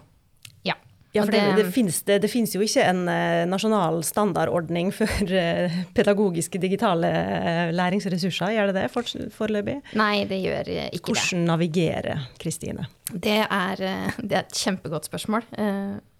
Ja. 1.14 1.22
For 1.22 1.30
det, 1.30 1.42
det, 1.54 1.68
finnes, 1.70 2.00
det, 2.08 2.16
det 2.24 2.28
finnes 2.30 2.52
jo 2.56 2.62
ikke 2.64 2.82
en 2.90 3.04
eh, 3.10 3.44
nasjonal 3.46 4.00
standardordning 4.06 4.90
for 4.98 5.30
eh, 5.30 5.76
pedagogiske 5.94 6.58
digitale 6.62 7.10
eh, 7.10 7.70
læringsressurser, 7.74 8.50
gjør 8.56 8.72
det 8.72 8.80
det 8.80 8.88
for, 8.90 9.12
foreløpig? 9.36 9.76
Nei, 10.00 10.24
det 10.30 10.40
gjør 10.42 10.72
ikke 10.72 10.88
ikke 10.98 11.14
det. 11.14 11.20
Hvordan 11.22 11.46
navigere, 11.52 12.16
Kristine? 12.42 12.88
Det 13.12 13.38
er, 13.44 13.84
det 14.18 14.34
er 14.34 14.42
et 14.42 14.58
kjempegodt 14.58 15.06
spørsmål. 15.06 15.46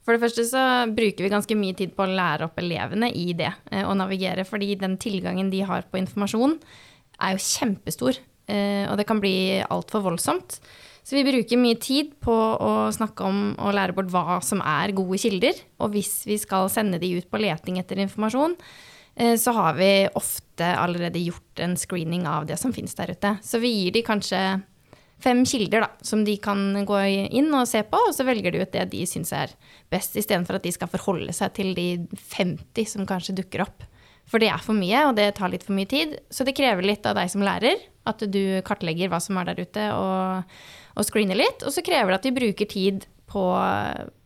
For 0.04 0.14
det 0.14 0.20
første 0.22 0.44
så 0.46 0.62
bruker 0.92 1.24
vi 1.24 1.32
ganske 1.32 1.56
mye 1.58 1.74
tid 1.78 1.94
på 1.96 2.04
å 2.04 2.14
lære 2.14 2.46
opp 2.46 2.60
elevene 2.60 3.08
i 3.16 3.32
det 3.34 3.50
å 3.88 3.96
navigere, 3.96 4.44
fordi 4.46 4.74
den 4.78 4.98
tilgangen 5.00 5.48
de 5.50 5.64
har 5.66 5.88
på 5.88 5.98
informasjon 6.02 6.58
er 7.24 7.34
jo 7.34 7.42
kjempestor, 7.42 8.20
og 8.52 8.98
det 9.00 9.06
kan 9.08 9.22
bli 9.22 9.34
altfor 9.64 10.04
voldsomt. 10.04 10.60
Så 11.04 11.18
vi 11.18 11.24
bruker 11.26 11.60
mye 11.60 11.76
tid 11.76 12.14
på 12.24 12.32
å 12.32 12.72
snakke 12.96 13.26
om 13.28 13.40
og 13.60 13.74
lære 13.76 13.92
bort 13.96 14.08
hva 14.12 14.38
som 14.44 14.62
er 14.64 14.94
gode 14.96 15.18
kilder, 15.20 15.58
og 15.84 15.92
hvis 15.92 16.22
vi 16.24 16.38
skal 16.40 16.70
sende 16.72 17.00
de 17.00 17.10
ut 17.18 17.28
på 17.28 17.40
leting 17.42 17.76
etter 17.80 18.00
informasjon, 18.00 18.56
eh, 19.20 19.34
så 19.36 19.52
har 19.52 19.76
vi 19.76 19.90
ofte 20.16 20.70
allerede 20.80 21.20
gjort 21.20 21.60
en 21.60 21.76
screening 21.76 22.24
av 22.26 22.48
det 22.48 22.56
som 22.60 22.72
finnes 22.72 22.96
der 22.96 23.12
ute. 23.12 23.34
Så 23.44 23.60
vi 23.60 23.74
gir 23.74 23.92
de 23.92 24.04
kanskje 24.06 24.40
fem 25.20 25.42
kilder 25.44 25.84
da, 25.84 25.90
som 26.00 26.24
de 26.24 26.38
kan 26.40 26.86
gå 26.88 27.00
inn 27.36 27.52
og 27.52 27.68
se 27.68 27.82
på, 27.84 28.00
og 28.08 28.14
så 28.16 28.24
velger 28.24 28.54
de 28.54 28.62
ut 28.64 28.72
det 28.72 28.86
de 28.92 29.04
syns 29.08 29.32
er 29.36 29.52
best, 29.92 30.16
istedenfor 30.16 30.56
at 30.56 30.64
de 30.64 30.72
skal 30.72 30.90
forholde 30.92 31.36
seg 31.36 31.52
til 31.56 31.74
de 31.76 31.88
50 32.32 32.94
som 32.96 33.08
kanskje 33.08 33.36
dukker 33.42 33.64
opp. 33.66 33.84
For 34.24 34.40
det 34.40 34.48
er 34.48 34.62
for 34.64 34.76
mye, 34.76 35.02
og 35.04 35.18
det 35.18 35.34
tar 35.36 35.52
litt 35.52 35.66
for 35.66 35.76
mye 35.76 35.88
tid. 35.88 36.16
Så 36.32 36.48
det 36.48 36.56
krever 36.56 36.86
litt 36.86 37.04
av 37.04 37.18
deg 37.18 37.28
som 37.28 37.44
lærer, 37.44 37.76
at 38.08 38.24
du 38.24 38.40
kartlegger 38.64 39.12
hva 39.12 39.20
som 39.20 39.36
er 39.36 39.50
der 39.50 39.60
ute, 39.60 39.84
og, 39.92 40.56
og 40.94 41.06
screener 41.06 41.38
litt. 41.38 41.64
Og 41.66 41.74
så 41.74 41.84
krever 41.84 42.12
det 42.14 42.20
at 42.20 42.28
vi 42.28 42.34
bruker 42.38 42.70
tid 42.70 43.06
på, 43.30 43.44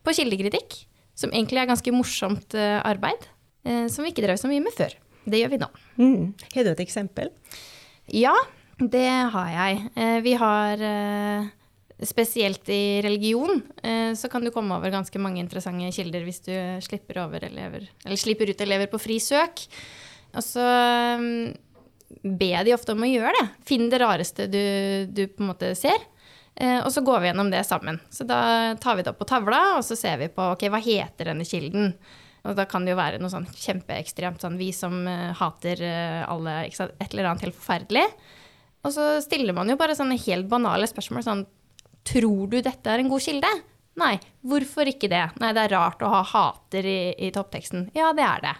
på 0.05 0.17
kildekritikk, 0.21 0.83
som 1.19 1.33
egentlig 1.35 1.63
er 1.63 1.71
ganske 1.73 1.95
morsomt 1.95 2.57
eh, 2.59 2.79
arbeid, 2.87 3.29
eh, 3.67 3.87
som 3.93 4.07
vi 4.07 4.13
ikke 4.13 4.27
drev 4.27 4.41
så 4.41 4.51
mye 4.51 4.65
med 4.65 4.77
før. 4.77 4.95
Det 5.29 5.43
gjør 5.43 5.53
vi 5.53 5.61
nå. 5.61 5.69
Mm. 5.99 6.23
Har 6.55 6.65
du 6.65 6.73
et 6.73 6.85
eksempel? 6.85 7.33
Ja, 8.15 8.35
det 8.79 9.09
har 9.35 9.55
jeg. 9.55 9.87
Eh, 9.99 10.19
Vi 10.25 10.37
har 10.41 10.85
Spesielt 11.99 12.69
i 12.71 13.01
religion 13.03 13.57
eh, 13.83 14.13
så 14.15 14.29
kan 14.31 14.45
du 14.45 14.53
komme 14.55 14.77
over 14.77 14.93
ganske 14.95 15.19
mange 15.19 15.41
interessante 15.43 15.89
kilder 15.97 16.23
hvis 16.23 16.45
du 16.47 16.53
slipper, 16.87 17.19
over 17.25 17.43
elever, 17.49 17.89
eller 18.07 18.21
slipper 18.21 18.53
ut 18.53 18.61
elever 18.63 18.87
på 18.87 19.01
fri 19.03 19.17
søk. 19.19 19.65
Og 20.31 20.45
så 20.47 20.63
be 21.19 22.39
ber 22.39 22.63
de 22.65 22.77
ofte 22.77 22.95
om 22.95 23.03
å 23.03 23.09
gjøre 23.11 23.35
det. 23.41 23.49
Finn 23.67 23.91
det 23.91 23.99
rareste 23.99 24.47
du, 24.47 24.63
du 25.11 25.25
på 25.27 25.43
en 25.43 25.51
måte 25.51 25.73
ser. 25.79 25.99
Eh, 26.59 26.81
Og 26.83 26.91
så 26.91 27.03
går 27.07 27.21
vi 27.23 27.29
gjennom 27.31 27.51
det 27.53 27.65
sammen. 27.67 28.01
Så 28.11 28.27
da 28.27 28.75
tar 28.81 28.97
vi 28.99 29.05
det 29.07 29.13
opp 29.13 29.21
på 29.23 29.29
tavla, 29.31 29.61
og 29.79 29.85
så 29.87 29.97
ser 29.99 30.19
vi 30.19 30.29
på 30.33 30.53
ok, 30.55 30.67
hva 30.73 30.81
heter 30.83 31.31
denne 31.31 31.47
kilden. 31.47 31.93
Og 32.49 32.57
da 32.57 32.65
kan 32.71 32.85
det 32.87 32.93
jo 32.95 32.99
være 32.99 33.19
noe 33.21 33.31
sånn 33.31 33.47
kjempeekstremt 33.51 34.41
sånn 34.43 34.59
vi 34.59 34.71
som 34.73 35.01
eh, 35.11 35.33
hater 35.39 35.83
eh, 35.85 36.23
alle 36.27 36.65
ikke 36.69 36.81
sant, 36.81 36.95
et 36.99 37.13
eller 37.15 37.31
annet 37.31 37.47
helt 37.47 37.59
forferdelig. 37.59 38.05
Og 38.87 38.95
så 38.95 39.07
stiller 39.25 39.55
man 39.57 39.69
jo 39.71 39.77
bare 39.79 39.97
sånne 39.99 40.19
helt 40.23 40.49
banale 40.51 40.87
spørsmål 40.91 41.25
sånn 41.27 41.47
Tror 42.09 42.47
du 42.49 42.61
dette 42.65 42.89
er 42.89 43.03
en 43.03 43.11
god 43.11 43.21
kilde? 43.21 43.49
Nei. 44.01 44.15
Hvorfor 44.47 44.89
ikke 44.89 45.11
det? 45.13 45.25
Nei, 45.43 45.51
det 45.53 45.65
er 45.67 45.73
rart 45.75 46.01
å 46.07 46.09
ha 46.09 46.23
hater 46.25 46.87
i, 46.89 47.01
i 47.27 47.29
toppteksten. 47.35 47.91
Ja, 47.99 48.13
det 48.17 48.25
er 48.25 48.45
det. 48.47 48.53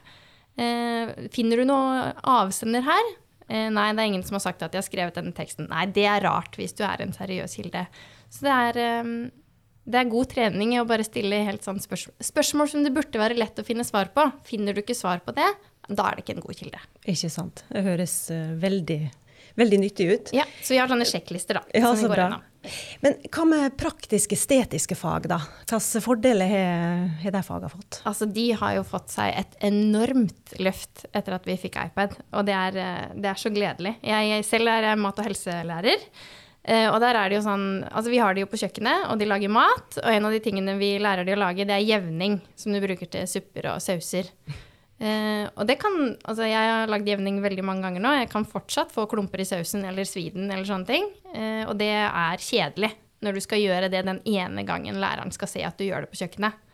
Eh, 0.61 1.13
finner 1.33 1.63
du 1.63 1.65
noe 1.71 2.11
avsender 2.29 2.85
her? 2.85 3.09
Eh, 3.49 3.69
nei, 3.73 3.89
det 3.97 4.03
er 4.05 4.11
ingen 4.13 4.25
som 4.27 4.37
har 4.37 4.45
sagt 4.45 4.63
at 4.63 4.73
de 4.75 4.81
har 4.81 4.87
skrevet 4.87 5.17
denne 5.17 5.33
teksten. 5.37 5.69
Nei, 5.73 5.87
det 5.97 6.05
er 6.09 6.25
rart 6.27 6.59
hvis 6.61 6.75
du 6.77 6.83
er 6.85 7.01
en 7.05 7.15
seriøs 7.17 7.55
kilde. 7.59 7.87
Så 8.29 8.45
det 8.45 8.57
er, 8.57 8.81
eh, 8.85 9.13
det 9.89 10.03
er 10.03 10.11
god 10.13 10.29
trening 10.35 10.75
i 10.77 10.81
å 10.83 10.87
bare 10.89 11.07
stille 11.07 11.41
helt 11.47 11.65
sånn 11.65 11.81
spørsmål, 11.81 12.17
spørsmål 12.29 12.69
som 12.75 12.85
det 12.85 12.93
burde 12.97 13.23
være 13.23 13.39
lett 13.41 13.57
å 13.61 13.65
finne 13.65 13.87
svar 13.89 14.11
på. 14.13 14.27
Finner 14.49 14.77
du 14.77 14.83
ikke 14.83 14.97
svar 14.99 15.23
på 15.25 15.33
det, 15.37 15.49
da 15.89 16.11
er 16.11 16.19
det 16.19 16.27
ikke 16.27 16.37
en 16.37 16.45
god 16.45 16.61
kilde. 16.61 16.83
Ikke 17.09 17.31
sant. 17.33 17.65
Det 17.73 17.85
høres 17.87 18.19
eh, 18.35 18.53
veldig, 18.61 19.01
veldig 19.57 19.81
nyttig 19.87 20.11
ut. 20.13 20.35
Ja, 20.37 20.45
Så 20.61 20.77
vi 20.77 20.83
har 20.83 20.93
sånne 20.93 21.09
sjekklister, 21.09 21.63
da. 21.63 21.65
Ja, 21.73 21.95
så 21.97 22.05
går 22.11 22.15
bra. 22.19 22.29
gjennom. 22.29 22.48
Men 23.05 23.15
hva 23.31 23.45
med 23.49 23.77
praktiske, 23.79 24.37
estetiske 24.39 24.97
fag, 24.99 25.29
da? 25.31 25.39
Hvilke 25.69 26.03
fordeler 26.03 26.51
har, 26.51 27.31
de 27.35 27.43
fagene 27.47 27.71
fått? 27.73 28.01
Altså, 28.09 28.27
de 28.27 28.49
har 28.59 28.75
jo 28.79 28.85
fått 28.87 29.15
seg 29.15 29.37
et 29.39 29.57
enormt 29.69 30.57
løft 30.63 31.07
etter 31.13 31.39
at 31.39 31.47
vi 31.49 31.59
fikk 31.61 31.79
iPad, 31.87 32.19
og 32.33 32.49
det 32.49 32.57
er, 32.57 32.81
eh, 32.83 33.07
det 33.15 33.31
er 33.31 33.41
så 33.41 33.53
gledelig. 33.55 33.95
Jeg, 34.03 34.29
jeg 34.33 34.49
selv 34.49 34.75
er 34.75 34.91
mat- 34.99 35.23
og 35.23 35.29
helselærer, 35.31 36.07
eh, 36.65 36.87
og 36.91 36.99
der 37.05 37.21
er 37.21 37.31
det 37.31 37.39
jo 37.39 37.47
sånn 37.47 37.69
Altså, 37.89 38.11
vi 38.11 38.23
har 38.23 38.35
det 38.35 38.45
jo 38.45 38.51
på 38.51 38.61
kjøkkenet, 38.61 39.09
og 39.13 39.21
de 39.21 39.31
lager 39.31 39.55
mat, 39.55 40.01
og 40.03 40.11
en 40.13 40.29
av 40.29 40.35
de 40.35 40.43
tingene 40.45 40.79
vi 40.81 40.97
lærer 41.03 41.27
de 41.29 41.37
å 41.37 41.43
lage, 41.45 41.69
det 41.69 41.79
er 41.79 41.87
jevning, 41.87 42.41
som 42.59 42.75
du 42.75 42.83
bruker 42.83 43.07
til 43.07 43.29
supper 43.31 43.71
og 43.75 43.85
sauser. 43.85 44.33
Eh, 44.99 45.47
og 45.55 45.63
det 45.69 45.77
kan 45.79 45.95
Altså, 46.27 46.43
jeg 46.49 46.59
har 46.59 46.91
lagd 46.91 47.07
jevning 47.07 47.39
veldig 47.43 47.65
mange 47.67 47.87
ganger 47.87 48.03
nå. 48.03 48.15
Jeg 48.19 48.31
kan 48.33 48.47
fortsatt 48.49 48.95
få 48.95 49.07
klumper 49.11 49.43
i 49.43 49.47
sausen 49.47 49.85
eller 49.87 50.09
sviden 50.09 50.51
eller 50.51 50.67
sånne 50.67 50.89
ting. 50.89 51.07
Eh, 51.35 51.65
og 51.69 51.77
det 51.79 51.93
er 51.95 52.43
kjedelig 52.43 52.95
når 53.25 53.35
du 53.35 53.43
skal 53.43 53.63
gjøre 53.63 53.91
det 53.91 54.05
den 54.07 54.21
ene 54.31 54.63
gangen 54.67 55.01
læreren 55.03 55.33
skal 55.35 55.51
se 55.51 55.63
at 55.67 55.79
du 55.79 55.87
gjør 55.89 56.07
det 56.07 56.13
på 56.13 56.21
kjøkkenet. 56.21 56.65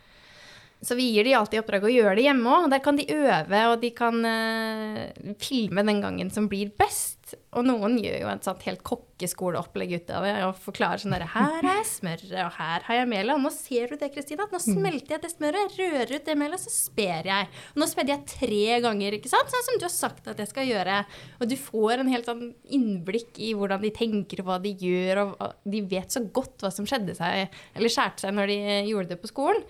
Så 0.85 0.97
vi 0.97 1.07
gir 1.15 1.25
de 1.25 1.33
alltid 1.33 1.57
i 1.57 1.61
oppdrag 1.63 1.87
å 1.87 1.93
gjøre 1.93 2.15
det 2.19 2.25
hjemme 2.27 2.51
òg. 2.51 2.67
Der 2.69 2.81
kan 2.83 2.97
de 2.99 3.07
øve, 3.09 3.61
og 3.71 3.79
de 3.81 3.89
kan 3.95 4.19
eh, 4.29 5.33
filme 5.41 5.85
den 5.87 6.01
gangen 6.03 6.29
som 6.33 6.49
blir 6.51 6.73
best. 6.77 7.14
Og 7.57 7.63
noen 7.65 7.95
gjør 7.97 8.19
jo 8.21 8.27
et 8.29 8.45
sånt 8.45 8.61
helt 8.67 8.83
kokkeskoleopplegg 8.85 9.93
ut 9.95 10.09
av 10.13 10.25
det 10.27 10.33
og 10.45 10.59
forklarer 10.61 11.01
sånn 11.01 11.15
derre 11.15 11.25
Her 11.31 11.65
er 11.71 11.87
smøret, 11.89 12.33
og 12.43 12.51
her 12.59 12.83
har 12.85 12.97
jeg 12.99 13.07
melet. 13.09 13.33
Og 13.33 13.41
nå 13.41 13.51
ser 13.55 13.89
du 13.89 13.95
det, 13.97 14.11
Kristina. 14.13 14.45
Nå 14.51 14.59
smelter 14.61 15.15
jeg 15.15 15.23
det 15.23 15.31
smøret, 15.33 15.73
rører 15.79 16.13
ut 16.19 16.27
det 16.27 16.35
melet, 16.37 16.61
så 16.61 16.73
sper 16.75 17.29
jeg. 17.31 17.49
Og 17.73 17.81
nå 17.81 17.87
spedde 17.89 18.13
jeg 18.13 18.27
tre 18.29 18.79
ganger, 18.85 19.17
ikke 19.17 19.31
sant? 19.31 19.49
Sånn 19.49 19.65
som 19.71 19.79
du 19.81 19.87
har 19.87 19.93
sagt 19.95 20.29
at 20.29 20.43
jeg 20.43 20.51
skal 20.51 20.69
gjøre. 20.69 20.99
Og 21.39 21.49
du 21.49 21.55
får 21.57 22.03
en 22.03 22.11
helt 22.13 22.29
sånn 22.29 22.45
innblikk 22.77 23.39
i 23.41 23.53
hvordan 23.57 23.81
de 23.81 23.93
tenker, 23.95 24.43
og 24.43 24.51
hva 24.51 24.59
de 24.61 24.75
gjør, 24.85 25.23
og 25.25 25.57
de 25.65 25.81
vet 25.95 26.13
så 26.13 26.21
godt 26.29 26.61
hva 26.61 26.69
som 26.75 26.85
skjedde 26.85 27.17
seg, 27.17 27.49
eller 27.73 27.95
skjærte 27.95 28.27
seg 28.27 28.37
når 28.37 28.53
de 28.53 28.59
gjorde 28.91 29.15
det 29.15 29.21
på 29.23 29.31
skolen. 29.33 29.65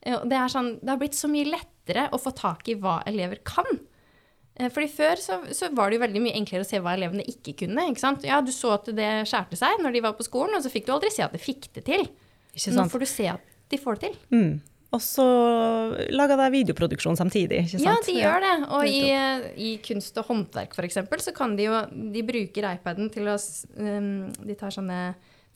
Eh, 0.00 0.16
Det, 0.24 0.36
er 0.38 0.48
sånn, 0.48 0.78
det 0.80 0.94
har 0.94 1.02
blitt 1.02 1.18
så 1.18 1.28
mye 1.28 1.50
lettere 1.50 2.08
å 2.14 2.18
få 2.22 2.32
tak 2.32 2.68
i 2.72 2.78
hva 2.80 3.02
elever 3.10 3.42
kan. 3.44 3.68
Eh, 4.56 4.70
Fordi 4.72 4.88
Før 4.92 5.20
så, 5.20 5.40
så 5.56 5.70
var 5.76 5.90
det 5.90 5.98
jo 5.98 6.04
veldig 6.06 6.22
mye 6.24 6.36
enklere 6.38 6.64
å 6.64 6.68
se 6.68 6.80
hva 6.82 6.94
elevene 6.96 7.26
ikke 7.28 7.56
kunne. 7.64 7.88
ikke 7.90 8.02
sant? 8.02 8.24
Ja, 8.26 8.40
Du 8.44 8.52
så 8.54 8.76
at 8.76 8.88
det 8.96 9.10
skjærte 9.28 9.58
seg 9.58 9.82
når 9.84 9.98
de 9.98 10.06
var 10.06 10.16
på 10.18 10.26
skolen, 10.26 10.56
og 10.56 10.64
så 10.64 10.72
fikk 10.72 10.88
du 10.88 10.94
aldri 10.96 11.12
se 11.14 11.26
at 11.26 11.36
det 11.36 11.42
fikk 11.42 11.68
det 11.76 11.84
til. 11.88 12.08
Ikke 12.56 12.72
Nå 12.76 12.88
får 12.92 13.04
du 13.04 13.10
se 13.10 13.28
at 13.34 13.54
de 13.70 13.78
får 13.82 13.98
det 13.98 14.08
til. 14.08 14.18
Mm. 14.32 14.56
Og 14.94 15.02
så 15.02 15.24
lager 16.14 16.38
de 16.38 16.46
videoproduksjon 16.54 17.18
samtidig, 17.18 17.64
ikke 17.66 17.80
sant? 17.82 17.88
Ja, 17.88 17.96
de 18.06 18.14
gjør 18.16 18.44
det. 18.44 18.52
Og 18.76 18.88
i, 18.88 19.00
i 19.66 19.70
kunst 19.84 20.16
og 20.22 20.28
håndverk 20.30 20.76
f.eks. 20.78 21.00
så 21.26 21.34
kan 21.36 21.56
de 21.58 21.66
jo 21.66 21.80
De 22.14 22.22
bruker 22.24 22.68
iPaden 22.70 23.10
til 23.12 23.28
å 23.28 23.34
um, 23.34 24.28
De 24.46 24.56
tar 24.56 24.72
sånne 24.72 25.00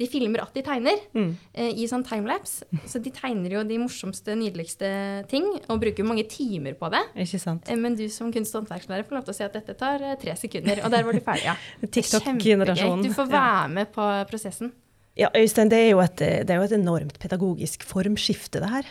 de 0.00 0.06
filmer 0.08 0.40
at 0.40 0.54
de 0.56 0.62
tegner 0.64 0.96
Mm. 1.14 1.34
eh, 1.54 1.70
i 1.76 1.84
sånn 1.90 2.02
timelapse. 2.08 2.64
Så 2.88 3.02
de 3.04 3.10
tegner 3.12 3.52
jo 3.58 3.62
de 3.68 3.76
morsomste, 3.82 4.32
nydeligste 4.34 4.88
ting 5.28 5.44
og 5.68 5.80
bruker 5.82 6.06
mange 6.08 6.24
timer 6.26 6.72
på 6.80 6.88
det. 6.90 7.02
Ikke 7.26 7.38
sant? 7.42 7.68
Eh, 7.68 7.76
Men 7.76 7.94
du 7.98 8.06
som 8.08 8.32
kunst- 8.32 8.54
og 8.56 8.62
håndverkslærer 8.64 9.04
får 9.04 9.18
lov 9.18 9.24
til 9.28 9.34
å 9.34 9.36
si 9.36 9.44
at 9.44 9.52
dette 9.52 9.76
tar 9.76 10.00
eh, 10.02 10.16
tre 10.16 10.32
sekunder, 10.40 10.80
og 10.84 10.90
der 10.90 11.04
var 11.04 11.12
du 11.12 11.20
ferdig, 11.20 11.44
ja. 11.44 11.54
TikTok-generasjonen. 11.94 13.02
Du 13.04 13.12
får 13.12 13.28
Ja. 13.30 13.40
være 13.40 13.74
med 13.74 13.92
på 13.92 14.08
prosessen. 14.30 14.72
Ja, 15.18 15.28
Øystein, 15.36 15.68
det 15.68 15.78
er, 15.78 15.90
jo 15.90 16.00
et, 16.00 16.16
det 16.16 16.48
er 16.50 16.56
jo 16.56 16.62
et 16.62 16.72
enormt 16.80 17.18
pedagogisk 17.20 17.82
formskifte, 17.84 18.60
det 18.62 18.70
her. 18.70 18.84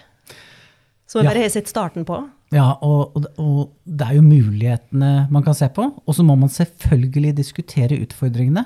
Som 1.07 1.23
Ja. 1.23 1.31
bare 1.31 1.41
har 1.41 1.49
sett 1.49 1.65
starten 1.67 2.05
på. 2.05 2.29
Ja, 2.51 2.75
og, 2.83 3.15
og, 3.15 3.25
og 3.39 3.71
det 3.87 4.07
er 4.07 4.13
jo 4.15 4.21
mulighetene 4.21 5.27
man 5.31 5.43
kan 5.43 5.53
se 5.57 5.67
på. 5.69 5.87
Og 6.05 6.13
så 6.13 6.21
må 6.23 6.35
man 6.37 6.49
selvfølgelig 6.49 7.33
diskutere 7.35 7.97
utfordringene. 8.05 8.65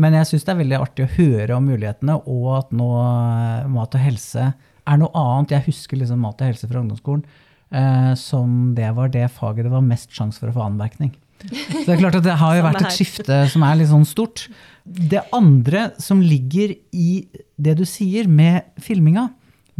Men 0.00 0.16
jeg 0.16 0.28
syns 0.30 0.46
det 0.46 0.52
er 0.54 0.60
veldig 0.62 0.80
artig 0.80 1.06
å 1.06 1.12
høre 1.16 1.56
om 1.56 1.66
mulighetene, 1.68 2.18
og 2.30 2.50
at 2.58 2.74
nå 2.76 2.90
eh, 3.00 3.70
mat 3.72 3.96
og 3.96 4.04
helse 4.04 4.50
er 4.50 5.00
noe 5.00 5.10
annet. 5.16 5.56
Jeg 5.56 5.66
husker 5.68 6.00
liksom 6.00 6.22
mat 6.24 6.40
og 6.40 6.52
helse 6.52 6.68
fra 6.70 6.82
ungdomsskolen 6.82 7.24
eh, 7.70 8.12
som 8.18 8.72
det 8.76 8.90
var 8.96 9.10
det 9.12 9.26
faget 9.34 9.66
det 9.66 9.74
var 9.74 9.84
mest 9.86 10.12
sjanse 10.14 10.40
for 10.40 10.50
å 10.50 10.56
få 10.56 10.66
anmerkning. 10.68 11.12
Så 11.40 11.86
det 11.86 11.94
er 11.94 12.00
klart 12.02 12.18
at 12.18 12.26
det 12.26 12.36
har 12.36 12.56
jo 12.58 12.64
vært 12.66 12.82
et 12.82 12.96
skifte 12.98 13.36
som 13.48 13.62
er 13.64 13.78
litt 13.80 13.88
sånn 13.88 14.08
stort. 14.08 14.44
Det 14.84 15.22
andre 15.36 15.86
som 16.02 16.20
ligger 16.20 16.74
i 16.92 17.12
det 17.56 17.78
du 17.78 17.86
sier 17.88 18.28
med 18.28 18.68
filminga, 18.80 19.30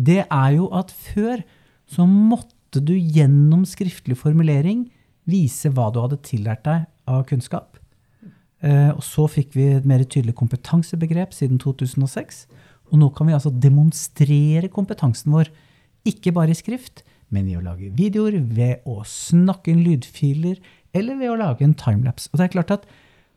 det 0.01 0.23
er 0.25 0.55
jo 0.57 0.70
at 0.77 0.94
før 1.12 1.42
så 1.90 2.07
måtte 2.09 2.81
du 2.81 2.94
gjennom 2.94 3.66
skriftlig 3.68 4.16
formulering 4.16 4.87
vise 5.29 5.68
hva 5.75 5.90
du 5.92 6.01
hadde 6.01 6.23
tillært 6.25 6.64
deg 6.64 6.87
av 7.11 7.27
kunnskap. 7.29 7.69
Eh, 8.61 8.90
og 8.92 9.03
så 9.05 9.27
fikk 9.31 9.55
vi 9.57 9.68
et 9.75 9.87
mer 9.88 10.03
tydelig 10.05 10.37
kompetansebegrep 10.38 11.33
siden 11.37 11.61
2006. 11.62 12.44
Og 12.90 12.99
nå 13.01 13.11
kan 13.14 13.29
vi 13.29 13.37
altså 13.37 13.53
demonstrere 13.55 14.70
kompetansen 14.73 15.33
vår, 15.35 15.53
ikke 16.09 16.33
bare 16.37 16.55
i 16.55 16.59
skrift, 16.59 17.05
men 17.31 17.46
i 17.49 17.57
å 17.57 17.62
lage 17.64 17.92
videoer, 17.96 18.40
ved 18.40 18.87
å 18.88 19.01
snakke 19.07 19.73
inn 19.73 19.85
lydfiler, 19.85 20.59
eller 20.96 21.20
ved 21.20 21.31
å 21.31 21.38
lage 21.38 21.64
en 21.64 21.77
timelapse. 21.79 22.31
Og 22.33 22.40
det 22.40 22.49
er 22.49 22.57
klart 22.57 22.75
at 22.75 22.88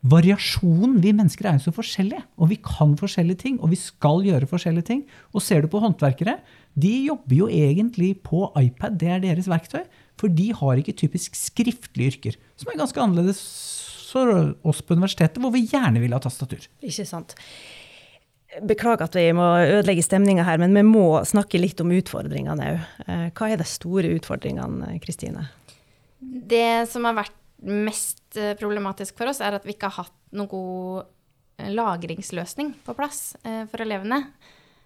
variasjonen 0.03 0.97
Vi 0.99 1.13
mennesker 1.15 1.47
er 1.47 1.55
jo 1.55 1.69
så 1.69 1.75
forskjellige, 1.77 2.25
og 2.35 2.49
vi 2.51 2.57
kan 2.59 2.97
forskjellige 2.99 3.39
ting, 3.45 3.59
og 3.63 3.71
vi 3.71 3.79
skal 3.79 4.25
gjøre 4.25 4.49
forskjellige 4.49 4.89
ting. 4.89 5.05
Og 5.31 5.43
ser 5.45 5.63
du 5.63 5.69
på 5.71 5.79
håndverkere, 5.79 6.39
de 6.75 6.91
jobber 7.05 7.37
jo 7.37 7.47
egentlig 7.47 8.17
på 8.25 8.49
iPad, 8.59 8.97
det 8.99 9.11
er 9.13 9.23
deres 9.23 9.47
verktøy. 9.47 9.85
For 10.19 10.27
de 10.27 10.49
har 10.53 10.81
ikke 10.81 10.97
typisk 10.97 11.37
skriftlige 11.37 12.17
yrker, 12.17 12.35
som 12.59 12.73
er 12.73 12.81
ganske 12.81 12.99
annerledes 12.99 13.39
for 14.13 14.53
oss 14.67 14.81
på 14.85 14.97
universitetet, 14.97 15.41
hvor 15.41 15.53
vi 15.53 15.65
gjerne 15.67 16.01
vil 16.03 16.13
ha 16.15 16.21
tastatur. 16.21 16.67
Ikke 16.85 17.05
sant. 17.07 17.35
Beklager 18.61 19.07
at 19.07 19.15
vi 19.17 19.25
må 19.33 19.47
ødelegge 19.63 20.05
stemninga 20.05 20.45
her, 20.45 20.59
men 20.61 20.75
vi 20.77 20.83
må 20.85 21.07
snakke 21.25 21.61
litt 21.61 21.81
om 21.81 21.93
utfordringene 21.95 22.69
òg. 22.69 22.83
Eh, 23.07 23.27
hva 23.33 23.49
er 23.49 23.61
de 23.61 23.67
store 23.67 24.11
utfordringene, 24.13 24.93
Kristine? 25.03 25.47
Det 26.21 26.85
som 26.91 27.07
har 27.09 27.17
vært 27.23 27.39
mest 27.63 28.37
eh, 28.37 28.53
problematisk 28.59 29.17
for 29.17 29.31
oss, 29.31 29.41
er 29.41 29.57
at 29.57 29.65
vi 29.65 29.73
ikke 29.73 29.89
har 29.89 30.05
hatt 30.05 30.19
noen 30.37 30.51
god 30.51 31.07
eh, 31.57 31.71
lagringsløsning 31.73 32.75
på 32.85 32.97
plass 32.97 33.31
for 33.41 33.83
elevene. 33.83 34.25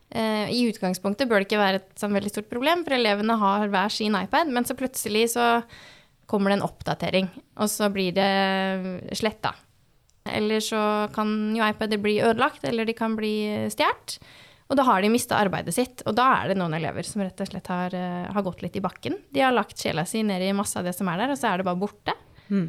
I 0.08 0.62
utgangspunktet 0.70 1.28
bør 1.28 1.42
det 1.42 1.50
ikke 1.50 1.58
være 1.60 1.80
et 1.82 2.00
sånn 2.00 2.14
veldig 2.16 2.30
stort 2.32 2.48
problem, 2.48 2.86
for 2.86 2.96
elevene 2.96 3.36
har 3.42 3.66
hver 3.68 3.92
sin 3.92 4.14
iPad, 4.16 4.48
men 4.56 4.64
så 4.64 4.78
plutselig 4.80 5.26
så 5.34 5.48
kommer 6.28 6.52
det 6.52 6.60
en 6.60 6.68
oppdatering, 6.68 7.30
og 7.58 7.72
så 7.72 7.88
blir 7.94 8.12
det 8.16 9.16
sletta. 9.16 9.54
Eller 10.28 10.60
så 10.64 10.82
kan 11.16 11.30
jo 11.56 11.64
iPader 11.64 12.02
bli 12.04 12.18
ødelagt, 12.20 12.66
eller 12.68 12.86
de 12.88 12.96
kan 12.98 13.16
bli 13.16 13.34
stjålet. 13.72 14.18
Og 14.68 14.76
da 14.76 14.84
har 14.84 15.04
de 15.04 15.12
mista 15.12 15.38
arbeidet 15.40 15.76
sitt. 15.76 16.04
Og 16.08 16.16
da 16.18 16.26
er 16.42 16.52
det 16.52 16.58
noen 16.60 16.76
elever 16.76 17.06
som 17.08 17.24
rett 17.24 17.40
og 17.40 17.48
slett 17.50 17.70
har, 17.72 17.94
uh, 17.96 18.28
har, 18.36 18.44
gått 18.44 18.66
litt 18.66 18.76
i 18.76 18.84
bakken. 18.84 19.16
De 19.32 19.44
har 19.44 19.56
lagt 19.56 19.80
sjela 19.80 20.04
si 20.08 20.26
ned 20.28 20.44
i 20.44 20.56
masse 20.56 20.76
av 20.80 20.88
det 20.88 20.96
som 20.98 21.08
er 21.12 21.24
der, 21.24 21.32
og 21.32 21.40
så 21.40 21.52
er 21.52 21.62
det 21.62 21.68
bare 21.70 21.80
borte. 21.80 22.16
Mm. 22.52 22.66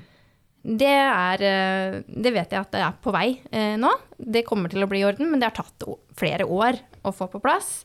Det 0.78 0.94
er 0.94 1.42
uh, 1.42 1.98
Det 2.06 2.32
vet 2.34 2.54
jeg 2.54 2.60
at 2.60 2.70
det 2.74 2.84
er 2.84 3.02
på 3.02 3.14
vei 3.14 3.26
uh, 3.50 3.74
nå. 3.82 3.90
Det 4.18 4.46
kommer 4.46 4.70
til 4.70 4.86
å 4.86 4.90
bli 4.90 5.02
i 5.02 5.08
orden, 5.08 5.32
men 5.32 5.42
det 5.42 5.50
har 5.50 5.58
tatt 5.58 5.88
flere 6.18 6.46
år 6.46 6.78
å 7.02 7.14
få 7.14 7.26
på 7.32 7.42
plass. 7.42 7.82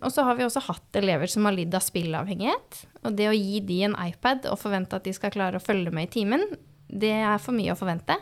Og 0.00 0.12
så 0.12 0.24
har 0.24 0.38
vi 0.38 0.46
også 0.46 0.62
hatt 0.64 0.96
elever 1.00 1.28
som 1.30 1.46
har 1.46 1.56
lidd 1.56 1.74
av 1.76 1.84
spillavhengighet. 1.84 2.80
Og 3.04 3.14
det 3.16 3.28
å 3.28 3.36
gi 3.36 3.60
de 3.68 3.82
en 3.88 3.98
iPad 4.00 4.48
og 4.50 4.60
forvente 4.60 4.96
at 4.96 5.06
de 5.06 5.12
skal 5.16 5.32
klare 5.34 5.60
å 5.60 5.64
følge 5.64 5.92
med 5.94 6.08
i 6.08 6.12
timen, 6.14 6.46
det 6.90 7.12
er 7.20 7.38
for 7.42 7.56
mye 7.56 7.74
å 7.74 7.78
forvente. 7.78 8.16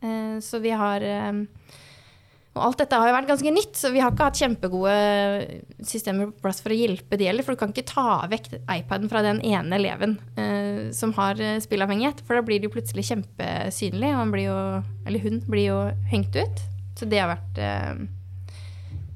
Eh, 0.00 0.38
så 0.44 0.60
vi 0.62 0.70
har 0.70 1.02
eh, 1.02 1.40
Og 2.54 2.60
alt 2.62 2.78
dette 2.80 2.98
har 2.98 3.10
jo 3.10 3.16
vært 3.16 3.30
ganske 3.30 3.52
nytt, 3.54 3.74
så 3.78 3.90
vi 3.94 4.00
har 4.02 4.14
ikke 4.14 4.28
hatt 4.28 4.38
kjempegode 4.38 4.94
systemer 5.86 6.30
på 6.30 6.46
plass 6.46 6.62
for 6.62 6.74
å 6.74 6.78
hjelpe 6.78 7.18
de 7.18 7.28
heller. 7.28 7.46
For 7.46 7.54
du 7.54 7.60
kan 7.60 7.74
ikke 7.74 7.86
ta 7.90 8.20
vekk 8.30 8.52
iPaden 8.62 9.10
fra 9.10 9.22
den 9.26 9.42
ene 9.46 9.78
eleven 9.78 10.16
eh, 10.38 10.88
som 10.94 11.14
har 11.18 11.38
spillavhengighet. 11.64 12.22
For 12.26 12.38
da 12.38 12.46
blir 12.46 12.62
jo 12.62 12.72
plutselig 12.74 13.08
kjempesynlig, 13.10 14.14
og 14.14 14.22
han 14.22 14.34
blir 14.34 14.48
jo, 14.48 14.60
eller 15.06 15.26
hun 15.26 15.42
blir 15.50 15.66
jo 15.66 15.80
hengt 16.10 16.38
ut. 16.38 16.64
Så 16.98 17.06
det 17.06 17.20
har 17.22 17.30
vært 17.30 17.62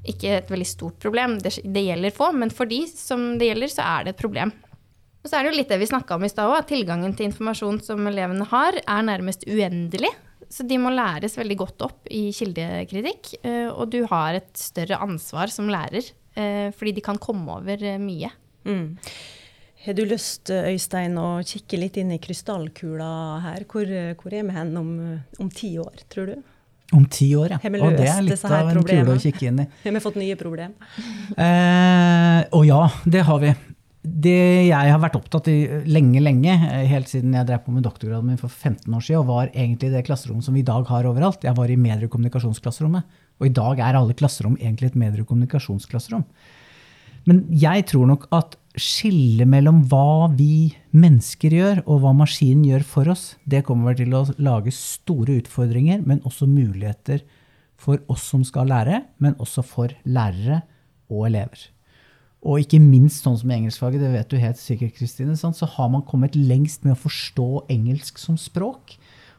ikke 0.03 0.37
et 0.37 0.51
veldig 0.51 0.67
stort 0.67 0.99
problem. 1.01 1.37
Det, 1.43 1.55
det, 1.63 1.85
gjelder 1.87 2.15
få, 2.15 2.31
men 2.35 2.51
for 2.53 2.69
de 2.69 2.83
som 2.91 3.33
det 3.39 3.51
gjelder, 3.51 3.71
så 3.71 3.87
er 3.87 4.05
det 4.05 4.15
et 4.15 4.21
problem. 4.21 4.51
Og 5.23 5.29
så 5.29 5.37
er 5.37 5.45
det 5.45 5.53
jo 5.53 5.59
litt 5.61 5.71
det 5.71 5.79
vi 5.79 5.87
snakka 5.87 6.17
om 6.17 6.25
i 6.27 6.31
stad 6.31 6.51
òg, 6.51 6.57
at 6.59 6.71
tilgangen 6.71 7.15
til 7.15 7.29
informasjon 7.29 7.79
som 7.85 8.09
elevene 8.09 8.47
har, 8.51 8.77
er 8.83 9.05
nærmest 9.07 9.47
uendelig. 9.47 10.11
Så 10.51 10.65
de 10.67 10.77
må 10.77 10.91
læres 10.93 11.37
veldig 11.39 11.55
godt 11.57 11.85
opp 11.87 12.09
i 12.13 12.27
kildekritikk. 12.35 13.37
Eh, 13.41 13.69
og 13.71 13.87
du 13.93 14.03
har 14.11 14.37
et 14.37 14.51
større 14.59 14.99
ansvar 15.01 15.53
som 15.53 15.71
lærer, 15.71 16.11
eh, 16.35 16.67
fordi 16.75 16.97
de 16.99 17.05
kan 17.05 17.21
komme 17.21 17.55
over 17.55 17.79
eh, 17.79 18.01
mye. 18.01 18.29
Mm. 18.67 18.99
Har 19.83 19.95
du 19.97 20.03
lyst, 20.07 20.51
Øystein, 20.51 21.17
å 21.19 21.41
kikke 21.43 21.79
litt 21.79 21.97
inn 21.99 22.13
i 22.15 22.19
krystallkula 22.23 23.09
her? 23.43 23.65
Hvor, 23.67 23.89
hvor 24.19 24.35
er 24.35 24.45
vi 24.47 24.55
hen 24.55 24.75
om, 24.79 24.91
om 25.43 25.49
ti 25.51 25.73
år, 25.81 26.05
tror 26.11 26.31
du? 26.31 26.52
Om 26.93 27.05
ti 27.09 27.31
år, 27.35 27.55
ja. 27.55 27.59
Og 27.59 27.95
det 27.97 28.07
er 28.07 28.23
litt 28.25 28.43
av 28.45 28.69
en 28.69 28.81
kule 28.85 29.15
å 29.15 29.21
kikke 29.21 29.47
inn 29.49 29.63
i. 29.63 29.67
Har 29.85 29.95
vi 29.95 30.01
fått 30.03 30.17
nye 30.21 30.37
problem? 30.39 30.75
Eh, 31.33 32.41
og 32.53 32.65
ja, 32.67 32.81
det 33.09 33.23
har 33.25 33.39
vi. 33.41 33.53
Det 34.03 34.35
jeg 34.67 34.91
har 34.91 34.99
vært 34.99 35.15
opptatt 35.15 35.47
i 35.47 35.57
lenge, 35.87 36.19
lenge, 36.19 36.53
helt 36.91 37.07
siden 37.07 37.33
jeg 37.37 37.47
drev 37.47 37.61
på 37.63 37.71
med 37.71 37.85
doktorgraden 37.87 38.33
min 38.33 38.39
for 38.41 38.51
15 38.51 38.85
år 38.91 39.05
siden, 39.05 39.21
og 39.21 39.29
var 39.31 39.51
egentlig 39.53 39.93
det 39.93 40.03
klasserommet 40.09 40.45
som 40.45 40.57
vi 40.57 40.61
i 40.61 40.67
dag 40.67 40.85
har 40.91 41.07
overalt. 41.07 41.45
Jeg 41.47 41.55
var 41.55 41.71
i 41.71 41.79
medie- 41.79 42.09
og 42.09 42.13
kommunikasjonsklasserommet. 42.13 43.21
Og 43.39 43.47
i 43.47 43.53
dag 43.55 43.79
er 43.79 43.97
alle 43.97 44.17
klasserom 44.17 44.59
egentlig 44.59 44.91
et 44.91 44.99
medie- 44.99 45.23
og 45.23 45.31
kommunikasjonsklasserom. 45.31 46.27
Men 47.29 47.45
jeg 47.55 47.87
tror 47.91 48.09
nok 48.09 48.27
at 48.35 48.57
skillet 48.79 49.47
mellom 49.47 49.83
hva 49.89 50.31
vi 50.33 50.73
mennesker 50.97 51.53
gjør, 51.53 51.83
og 51.85 52.01
hva 52.03 52.13
maskinen 52.17 52.65
gjør 52.67 52.85
for 52.87 53.11
oss, 53.13 53.35
det 53.45 53.63
kommer 53.67 53.95
til 53.97 54.15
å 54.17 54.25
lage 54.41 54.73
store 54.75 55.37
utfordringer, 55.43 56.01
men 56.03 56.23
også 56.27 56.49
muligheter 56.49 57.23
for 57.79 58.01
oss 58.11 58.25
som 58.31 58.43
skal 58.47 58.71
lære, 58.71 59.03
men 59.23 59.37
også 59.43 59.63
for 59.65 59.93
lærere 60.03 60.63
og 61.11 61.27
elever. 61.29 61.69
Og 62.43 62.59
ikke 62.59 62.81
minst 62.83 63.23
sånn 63.23 63.37
som 63.39 63.51
i 63.51 63.55
engelskfaget, 63.55 64.01
det 64.03 64.11
vet 64.17 64.31
du 64.31 64.39
helt 64.41 64.59
sikkert, 64.59 64.97
Kristine, 64.97 65.37
så 65.39 65.69
har 65.77 65.91
man 65.93 66.03
kommet 66.03 66.35
lengst 66.35 66.83
med 66.83 66.97
å 66.97 67.03
forstå 67.05 67.49
engelsk 67.71 68.19
som 68.19 68.35
språk. 68.39 68.97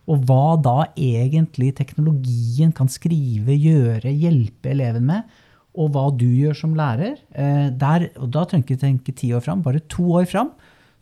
Og 0.09 0.25
hva 0.29 0.57
da 0.61 0.87
egentlig 0.97 1.75
teknologien 1.77 2.73
kan 2.77 2.89
skrive, 2.93 3.57
gjøre, 3.57 4.09
hjelpe 4.09 4.73
eleven 4.73 5.05
med 5.11 5.37
og 5.75 5.91
hva 5.95 6.07
du 6.15 6.27
gjør 6.27 6.57
som 6.59 6.77
lærer. 6.79 7.19
Eh, 7.35 7.67
der, 7.75 8.09
og 8.21 8.31
da 8.35 8.45
trenger 8.47 8.67
du 8.67 8.73
ikke 8.75 8.85
tenke 8.85 9.17
ti 9.17 9.33
år 9.35 9.43
fram, 9.45 9.63
bare 9.65 9.83
to 9.91 10.07
år 10.21 10.29
fram. 10.31 10.53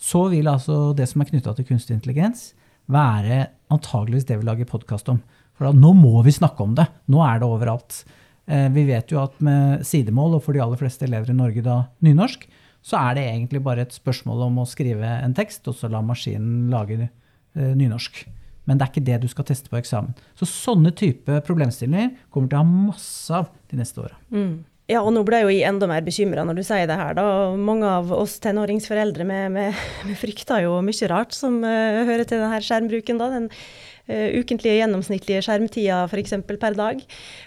Så 0.00 0.24
vil 0.32 0.48
altså 0.50 0.90
det 0.96 1.06
som 1.10 1.22
er 1.22 1.28
knytta 1.28 1.54
til 1.56 1.68
kunstig 1.68 1.94
intelligens, 1.98 2.50
være 2.90 3.46
antageligvis 3.72 4.26
det 4.28 4.40
vi 4.40 4.48
lager 4.48 4.68
podkast 4.68 5.10
om. 5.12 5.20
For 5.56 5.68
da, 5.68 5.76
nå 5.76 5.92
må 5.94 6.24
vi 6.26 6.34
snakke 6.34 6.64
om 6.64 6.74
det. 6.78 6.88
Nå 7.12 7.22
er 7.24 7.42
det 7.42 7.48
overalt. 7.48 8.02
Eh, 8.48 8.68
vi 8.74 8.86
vet 8.88 9.12
jo 9.12 9.20
at 9.22 9.38
med 9.44 9.84
sidemål, 9.86 10.38
og 10.38 10.46
for 10.46 10.56
de 10.56 10.64
aller 10.64 10.80
fleste 10.80 11.06
elever 11.06 11.30
i 11.30 11.38
Norge 11.38 11.64
da 11.64 11.82
nynorsk, 12.04 12.48
så 12.82 12.98
er 12.98 13.18
det 13.18 13.26
egentlig 13.28 13.62
bare 13.62 13.84
et 13.86 13.94
spørsmål 13.94 14.48
om 14.48 14.62
å 14.64 14.68
skrive 14.68 15.06
en 15.22 15.36
tekst, 15.36 15.68
og 15.70 15.76
så 15.78 15.90
la 15.92 16.00
maskinen 16.02 16.72
lage 16.72 16.98
eh, 17.04 17.74
nynorsk. 17.78 18.24
Men 18.68 18.78
det 18.78 18.86
er 18.86 18.92
ikke 18.92 19.06
det 19.06 19.22
du 19.24 19.30
skal 19.30 19.46
teste 19.48 19.72
på 19.72 19.78
eksamen. 19.80 20.12
Så 20.38 20.46
sånne 20.48 20.92
type 20.94 21.40
problemstillinger 21.46 22.12
kommer 22.30 22.50
til 22.50 22.60
å 22.60 22.62
ha 22.62 22.82
masse 22.90 23.40
av 23.42 23.50
de 23.72 23.80
neste 23.80 24.04
åra. 24.04 24.18
Mm. 24.34 24.62
Ja, 24.90 25.00
og 25.00 25.12
nå 25.14 25.22
ble 25.24 25.38
jeg 25.40 25.46
jo 25.46 25.68
enda 25.70 25.86
mer 25.88 26.02
bekymra 26.04 26.42
når 26.44 26.58
du 26.58 26.64
sier 26.66 26.88
det 26.90 26.98
her. 26.98 27.14
da. 27.16 27.24
Mange 27.56 27.88
av 27.88 28.10
oss 28.14 28.36
tenåringsforeldre 28.42 29.24
vi, 29.24 29.38
med, 29.54 29.78
med 30.08 30.18
frykter 30.18 30.66
jo 30.66 30.80
mye 30.84 31.08
rart 31.10 31.36
som 31.36 31.60
uh, 31.64 32.02
hører 32.02 32.26
til 32.26 32.42
denne 32.42 32.58
skjermbruken. 32.66 33.20
da, 33.22 33.30
Den 33.32 33.46
uh, 33.52 34.28
ukentlige 34.42 34.80
gjennomsnittlige 34.80 35.44
skjermtida 35.46 36.02
f.eks. 36.10 36.34
per 36.50 36.76
dag. 36.78 37.00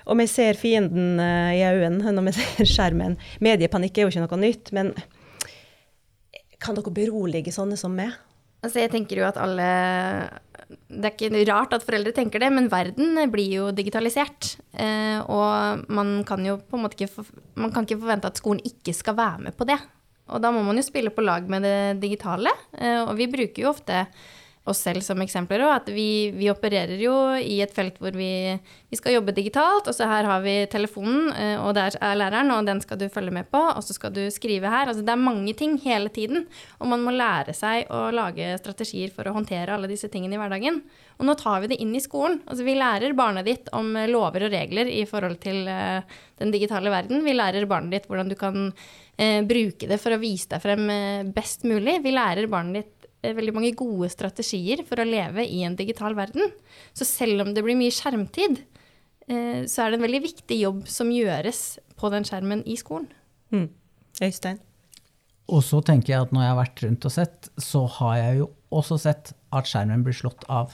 Og 0.07 0.19
vi 0.21 0.29
ser 0.31 0.59
fienden 0.59 1.19
uh, 1.21 1.51
i 1.51 1.61
øynene 1.67 2.15
når 2.15 2.29
vi 2.31 2.35
ser 2.39 2.71
skjermen. 2.71 3.19
Mediepanikk 3.45 3.99
er 3.99 4.07
jo 4.07 4.15
ikke 4.15 4.25
noe 4.25 4.41
nytt, 4.41 4.71
men 4.75 4.95
kan 6.63 6.79
dere 6.79 6.95
berolige 6.95 7.53
sånne 7.53 7.77
som 7.77 7.93
meg? 7.93 8.15
Altså, 8.65 8.79
jeg 8.81 8.95
tenker 8.95 9.19
jo 9.19 9.27
at 9.27 9.37
alle 9.37 9.69
det 10.69 11.09
er 11.09 11.13
ikke 11.13 11.43
rart 11.49 11.75
at 11.75 11.83
foreldre 11.85 12.13
tenker 12.15 12.41
det, 12.41 12.49
men 12.53 12.69
verden 12.71 13.19
blir 13.31 13.51
jo 13.59 13.65
digitalisert. 13.75 14.55
Eh, 14.73 15.19
og 15.21 15.85
man 15.93 16.17
kan 16.27 16.45
jo 16.45 16.57
på 16.61 16.77
en 16.77 16.85
måte 16.85 16.97
ikke, 16.97 17.25
man 17.59 17.73
kan 17.73 17.85
ikke 17.85 18.01
forvente 18.01 18.31
at 18.31 18.41
skolen 18.41 18.63
ikke 18.65 18.95
skal 18.95 19.17
være 19.17 19.45
med 19.47 19.57
på 19.57 19.67
det. 19.69 19.77
Og 20.33 20.41
da 20.41 20.49
må 20.53 20.63
man 20.65 20.79
jo 20.79 20.85
spille 20.85 21.13
på 21.13 21.25
lag 21.25 21.45
med 21.49 21.65
det 21.65 21.77
digitale. 22.01 22.53
Eh, 22.73 23.03
og 23.03 23.13
vi 23.19 23.29
bruker 23.31 23.61
jo 23.61 23.71
ofte 23.73 24.05
oss 24.69 24.81
selv 24.81 25.03
som 25.05 25.21
eksempler 25.21 25.63
òg. 25.65 25.73
At 25.75 25.89
vi, 25.93 26.31
vi, 26.35 26.49
opererer 26.51 26.97
jo 27.01 27.13
i 27.37 27.59
et 27.63 27.73
felt 27.75 27.99
hvor 28.01 28.15
vi, 28.17 28.29
vi, 28.89 28.99
skal 28.99 29.15
jobbe 29.17 29.35
digitalt. 29.37 29.89
Og 29.89 29.95
så 29.95 30.07
her 30.09 30.27
har 30.29 30.41
vi 30.45 30.55
telefonen, 30.71 31.29
eh, 31.33 31.55
og 31.61 31.75
der 31.77 31.97
er 32.01 32.17
læreren, 32.17 32.53
og 32.55 32.65
den 32.67 32.81
skal 32.83 32.99
du 33.01 33.07
følge 33.13 33.33
med 33.35 33.49
på. 33.51 33.61
Og 33.61 33.85
så 33.85 33.95
skal 33.97 34.13
du 34.15 34.23
skrive 34.33 34.71
her. 34.71 34.89
Altså 34.89 35.05
det 35.05 35.13
er 35.13 35.21
mange 35.21 35.53
ting 35.57 35.77
hele 35.85 36.09
tiden. 36.13 36.47
Og 36.79 36.89
man 36.91 37.05
må 37.05 37.13
lære 37.15 37.55
seg 37.57 37.91
å 37.93 38.07
lage 38.15 38.55
strategier 38.61 39.13
for 39.13 39.27
å 39.29 39.35
håndtere 39.37 39.75
alle 39.75 39.91
disse 39.91 40.09
tingene 40.11 40.37
i 40.37 40.41
hverdagen. 40.41 40.81
Og 41.19 41.29
nå 41.29 41.37
tar 41.39 41.61
vi 41.63 41.71
det 41.71 41.79
inn 41.83 41.93
i 41.95 42.03
skolen. 42.03 42.41
Altså 42.49 42.65
vi 42.67 42.77
lærer 42.77 43.15
barnet 43.17 43.47
ditt 43.47 43.71
om 43.75 43.93
lover 44.09 44.47
og 44.47 44.55
regler 44.55 44.89
i 44.91 45.05
forhold 45.07 45.37
til 45.43 45.63
uh, 45.69 46.01
den 46.41 46.51
digitale 46.51 46.91
verden. 46.91 47.23
Vi 47.23 47.35
lærer 47.37 47.69
barnet 47.69 47.93
ditt 47.93 48.09
hvordan 48.09 48.27
du 48.27 48.35
kan 48.35 48.57
eh, 49.15 49.39
bruke 49.47 49.87
det 49.87 50.01
for 50.01 50.11
å 50.11 50.19
vise 50.19 50.49
deg 50.51 50.63
frem 50.63 51.31
best 51.35 51.63
mulig. 51.63 52.01
Vi 52.03 52.11
lærer 52.11 52.49
barnet 52.51 52.81
ditt 52.81 52.94
Eh, 52.94 52.94
veldig 53.37 53.55
mange 53.55 53.73
gode 53.77 54.09
strategier 54.13 54.83
for 54.87 55.01
å 55.01 55.07
leve 55.07 55.45
i 55.47 55.63
en 55.65 55.77
digital 55.79 56.15
verden. 56.17 56.51
Så 56.93 57.07
selv 57.07 57.45
om 57.45 57.53
det 57.55 57.63
blir 57.65 57.77
mye 57.79 57.93
skjermtid, 57.93 58.61
eh, 59.27 59.65
så 59.65 59.85
er 59.85 59.91
det 59.91 59.99
en 59.99 60.05
veldig 60.05 60.23
viktig 60.27 60.59
jobb 60.61 60.85
som 60.91 61.13
gjøres 61.13 61.63
på 61.97 62.11
den 62.13 62.27
skjermen 62.27 62.63
i 62.69 62.77
skolen. 62.79 63.09
Mm. 63.53 63.69
Øystein? 64.21 64.61
Og 65.51 65.61
så 65.61 65.81
tenker 65.85 66.13
jeg 66.13 66.25
at 66.25 66.33
når 66.33 66.41
jeg 66.41 66.51
har 66.51 66.61
vært 66.61 66.83
rundt 66.85 67.07
og 67.07 67.13
sett, 67.13 67.49
så 67.61 67.83
har 67.99 68.15
jeg 68.17 68.39
jo 68.41 68.49
også 68.75 68.97
sett 69.01 69.33
at 69.55 69.69
skjermen 69.69 70.05
blir 70.05 70.17
slått 70.17 70.45
av. 70.49 70.73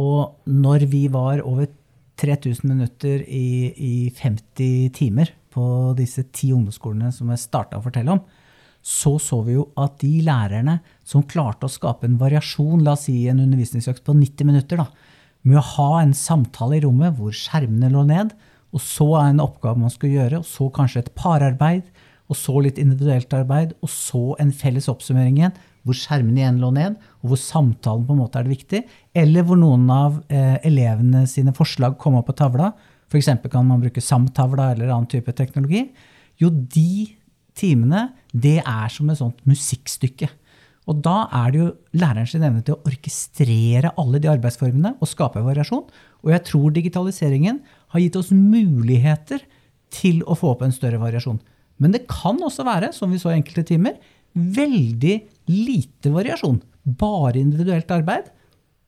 Og 0.00 0.48
når 0.50 0.86
vi 0.90 1.06
var 1.12 1.42
over 1.44 1.68
3000 2.20 2.70
minutter 2.70 3.24
i, 3.26 3.74
i 3.74 3.94
50 4.14 4.94
timer 4.96 5.34
på 5.54 5.66
disse 5.98 6.24
ti 6.34 6.52
ungdomsskolene 6.54 7.10
som 7.14 7.30
jeg 7.30 7.42
starta 7.42 7.78
å 7.78 7.84
fortelle 7.84 8.16
om, 8.16 8.22
så 8.84 9.14
så 9.22 9.40
vi 9.46 9.56
jo 9.56 9.70
at 9.80 9.96
de 10.02 10.18
lærerne 10.26 10.78
som 11.08 11.24
klarte 11.24 11.64
å 11.64 11.72
skape 11.72 12.04
en 12.04 12.18
variasjon, 12.20 12.82
la 12.84 12.92
oss 12.98 13.06
si 13.08 13.22
en 13.32 13.40
undervisningsøkt 13.40 14.04
på 14.04 14.12
90 14.18 14.50
minutter, 14.50 14.82
da, 14.82 14.88
med 15.44 15.60
å 15.60 15.68
ha 15.74 16.02
en 16.02 16.12
samtale 16.16 16.78
i 16.78 16.82
rommet 16.84 17.16
hvor 17.16 17.32
skjermene 17.36 17.88
lå 17.92 18.04
ned, 18.08 18.34
og 18.74 18.82
så 18.82 19.06
en 19.22 19.40
oppgave 19.40 19.80
man 19.80 19.92
skulle 19.92 20.18
gjøre, 20.18 20.42
og 20.42 20.48
så 20.48 20.68
kanskje 20.74 21.04
et 21.04 21.14
pararbeid, 21.16 21.88
og 22.28 22.36
så 22.36 22.60
litt 22.64 22.80
individuelt 22.80 23.32
arbeid, 23.36 23.74
og 23.84 23.90
så 23.92 24.22
en 24.42 24.52
felles 24.56 24.88
oppsummering 24.92 25.40
igjen, 25.40 25.56
hvor 25.84 25.96
skjermene 25.96 26.40
igjen 26.40 26.60
lå 26.60 26.70
ned, 26.76 26.96
og 27.22 27.32
hvor 27.32 27.40
samtalen 27.40 28.06
på 28.08 28.16
en 28.16 28.22
måte 28.22 28.40
er 28.40 28.46
det 28.46 28.54
viktig, 28.54 28.80
eller 29.16 29.44
hvor 29.48 29.60
noen 29.60 29.84
av 29.92 30.20
eh, 30.32 30.56
elevene 30.64 31.24
sine 31.30 31.52
forslag 31.56 31.96
kom 32.00 32.16
opp 32.20 32.28
på 32.30 32.36
tavla, 32.40 32.72
f.eks. 33.08 33.32
kan 33.48 33.68
man 33.68 33.84
bruke 33.84 34.02
samtavla 34.02 34.72
eller 34.72 34.90
annen 34.90 35.08
type 35.12 35.32
teknologi, 35.36 35.86
jo 36.40 36.50
de 36.50 37.14
timene, 37.58 38.08
det 38.32 38.60
er 38.60 38.90
som 38.92 39.10
et 39.10 39.20
sånt 39.20 39.40
musikkstykke. 39.48 40.28
Og 40.90 41.00
da 41.04 41.24
er 41.32 41.52
det 41.52 41.60
jo 41.60 41.70
lærerens 41.96 42.34
evne 42.36 42.60
til 42.64 42.76
å 42.76 42.90
orkestrere 42.90 43.94
alle 44.00 44.20
de 44.20 44.28
arbeidsformene 44.28 44.96
og 44.98 45.08
skape 45.08 45.40
variasjon. 45.44 45.86
Og 46.24 46.32
jeg 46.34 46.44
tror 46.50 46.74
digitaliseringen 46.76 47.62
har 47.94 48.02
gitt 48.02 48.18
oss 48.20 48.32
muligheter 48.34 49.46
til 49.94 50.20
å 50.28 50.36
få 50.36 50.52
opp 50.52 50.64
en 50.66 50.74
større 50.74 51.00
variasjon. 51.00 51.40
Men 51.80 51.94
det 51.94 52.04
kan 52.10 52.38
også 52.42 52.66
være, 52.66 52.92
som 52.94 53.12
vi 53.12 53.20
så 53.22 53.32
i 53.32 53.38
enkelte 53.38 53.64
timer, 53.72 53.96
veldig 54.34 55.16
lite 55.50 56.12
variasjon. 56.12 56.60
Bare 56.84 57.40
individuelt 57.40 57.90
arbeid 57.94 58.28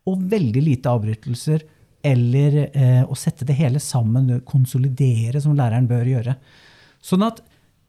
og 0.06 0.22
veldig 0.30 0.62
lite 0.62 0.92
avbrytelser. 0.92 1.64
Eller 2.06 2.58
eh, 2.68 3.02
å 3.08 3.16
sette 3.18 3.46
det 3.48 3.56
hele 3.58 3.80
sammen, 3.82 4.28
konsolidere, 4.46 5.40
som 5.42 5.56
læreren 5.58 5.88
bør 5.90 6.12
gjøre. 6.12 6.36
Sånn 7.02 7.24
at 7.26 7.40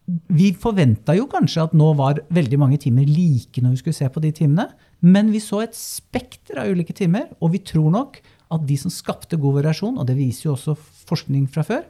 vi 0.08 0.52
forventa 0.56 1.14
jo 1.16 1.26
kanskje 1.28 1.66
at 1.68 1.74
nå 1.76 1.90
var 1.98 2.22
veldig 2.32 2.58
mange 2.60 2.78
timer 2.80 3.08
like 3.08 3.60
når 3.60 3.74
vi 3.74 3.80
skulle 3.82 3.98
se 3.98 4.08
på 4.12 4.22
de 4.24 4.32
timene, 4.32 4.68
men 5.04 5.32
vi 5.34 5.40
så 5.42 5.62
et 5.62 5.76
spekter 5.76 6.62
av 6.62 6.72
ulike 6.72 6.96
timer, 6.96 7.28
og 7.44 7.52
vi 7.54 7.60
tror 7.60 7.92
nok 7.94 8.20
at 8.54 8.64
de 8.66 8.78
som 8.80 8.92
skapte 8.92 9.36
god 9.40 9.60
variasjon, 9.60 9.98
og 10.00 10.08
det 10.08 10.16
viser 10.18 10.48
jo 10.48 10.54
også 10.56 10.76
forskning 11.08 11.44
fra 11.52 11.66
før, 11.66 11.84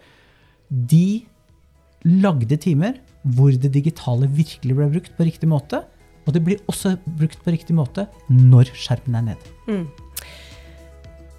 de 0.69 1.23
lagde 2.05 2.59
timer 2.61 2.99
hvor 3.23 3.55
det 3.55 3.71
digitale 3.75 4.29
virkelig 4.31 4.77
ble 4.77 4.91
brukt 4.93 5.15
på 5.17 5.27
riktig 5.27 5.49
måte. 5.51 5.83
Og 6.27 6.35
det 6.37 6.43
blir 6.45 6.61
også 6.69 6.97
brukt 7.19 7.41
på 7.45 7.55
riktig 7.55 7.75
måte 7.77 8.05
når 8.29 8.75
skjermen 8.77 9.17
er 9.21 9.27
nede. 9.31 9.55
Mm. 9.69 9.87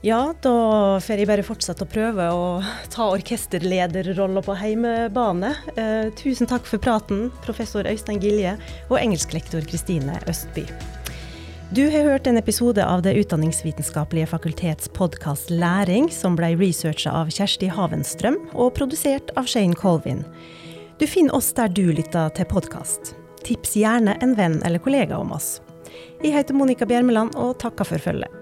Ja, 0.01 0.33
da 0.39 0.99
får 1.03 1.19
jeg 1.19 1.27
bare 1.27 1.43
fortsette 1.43 1.83
å 1.83 1.89
prøve 1.91 2.29
å 2.31 2.43
ta 2.87 3.09
orkesterlederrolla 3.11 4.39
på 4.45 4.55
heimebane. 4.55 5.49
Eh, 5.75 6.07
tusen 6.15 6.47
takk 6.47 6.63
for 6.69 6.79
praten, 6.79 7.25
professor 7.43 7.83
Øystein 7.83 8.21
Gilje 8.23 8.53
og 8.87 8.95
engelsklektor 9.01 9.67
Kristine 9.67 10.15
Østby. 10.31 10.63
Du 11.75 11.83
har 11.91 12.07
hørt 12.07 12.31
en 12.31 12.39
episode 12.39 12.79
av 12.79 13.03
Det 13.03 13.11
utdanningsvitenskapelige 13.25 14.31
fakultets 14.31 14.87
podkast 14.87 15.51
Læring, 15.51 16.07
som 16.09 16.39
ble 16.39 16.55
researcha 16.55 17.11
av 17.11 17.27
Kjersti 17.27 17.67
Havenstrøm 17.67 18.39
og 18.55 18.73
produsert 18.79 19.35
av 19.35 19.51
Shane 19.51 19.75
Colvin. 19.75 20.23
Du 20.97 21.07
finner 21.11 21.35
oss 21.35 21.51
der 21.51 21.67
du 21.67 21.91
lytter 21.91 22.31
til 22.39 22.47
podkast. 22.47 23.17
Tips 23.43 23.75
gjerne 23.75 24.15
en 24.23 24.39
venn 24.39 24.61
eller 24.63 24.79
kollega 24.79 25.19
om 25.19 25.35
oss. 25.35 25.57
Jeg 26.23 26.39
heter 26.39 26.55
Monica 26.55 26.87
Bjermeland 26.87 27.35
og 27.35 27.57
takker 27.59 27.83
for 27.83 27.99
følget. 27.99 28.38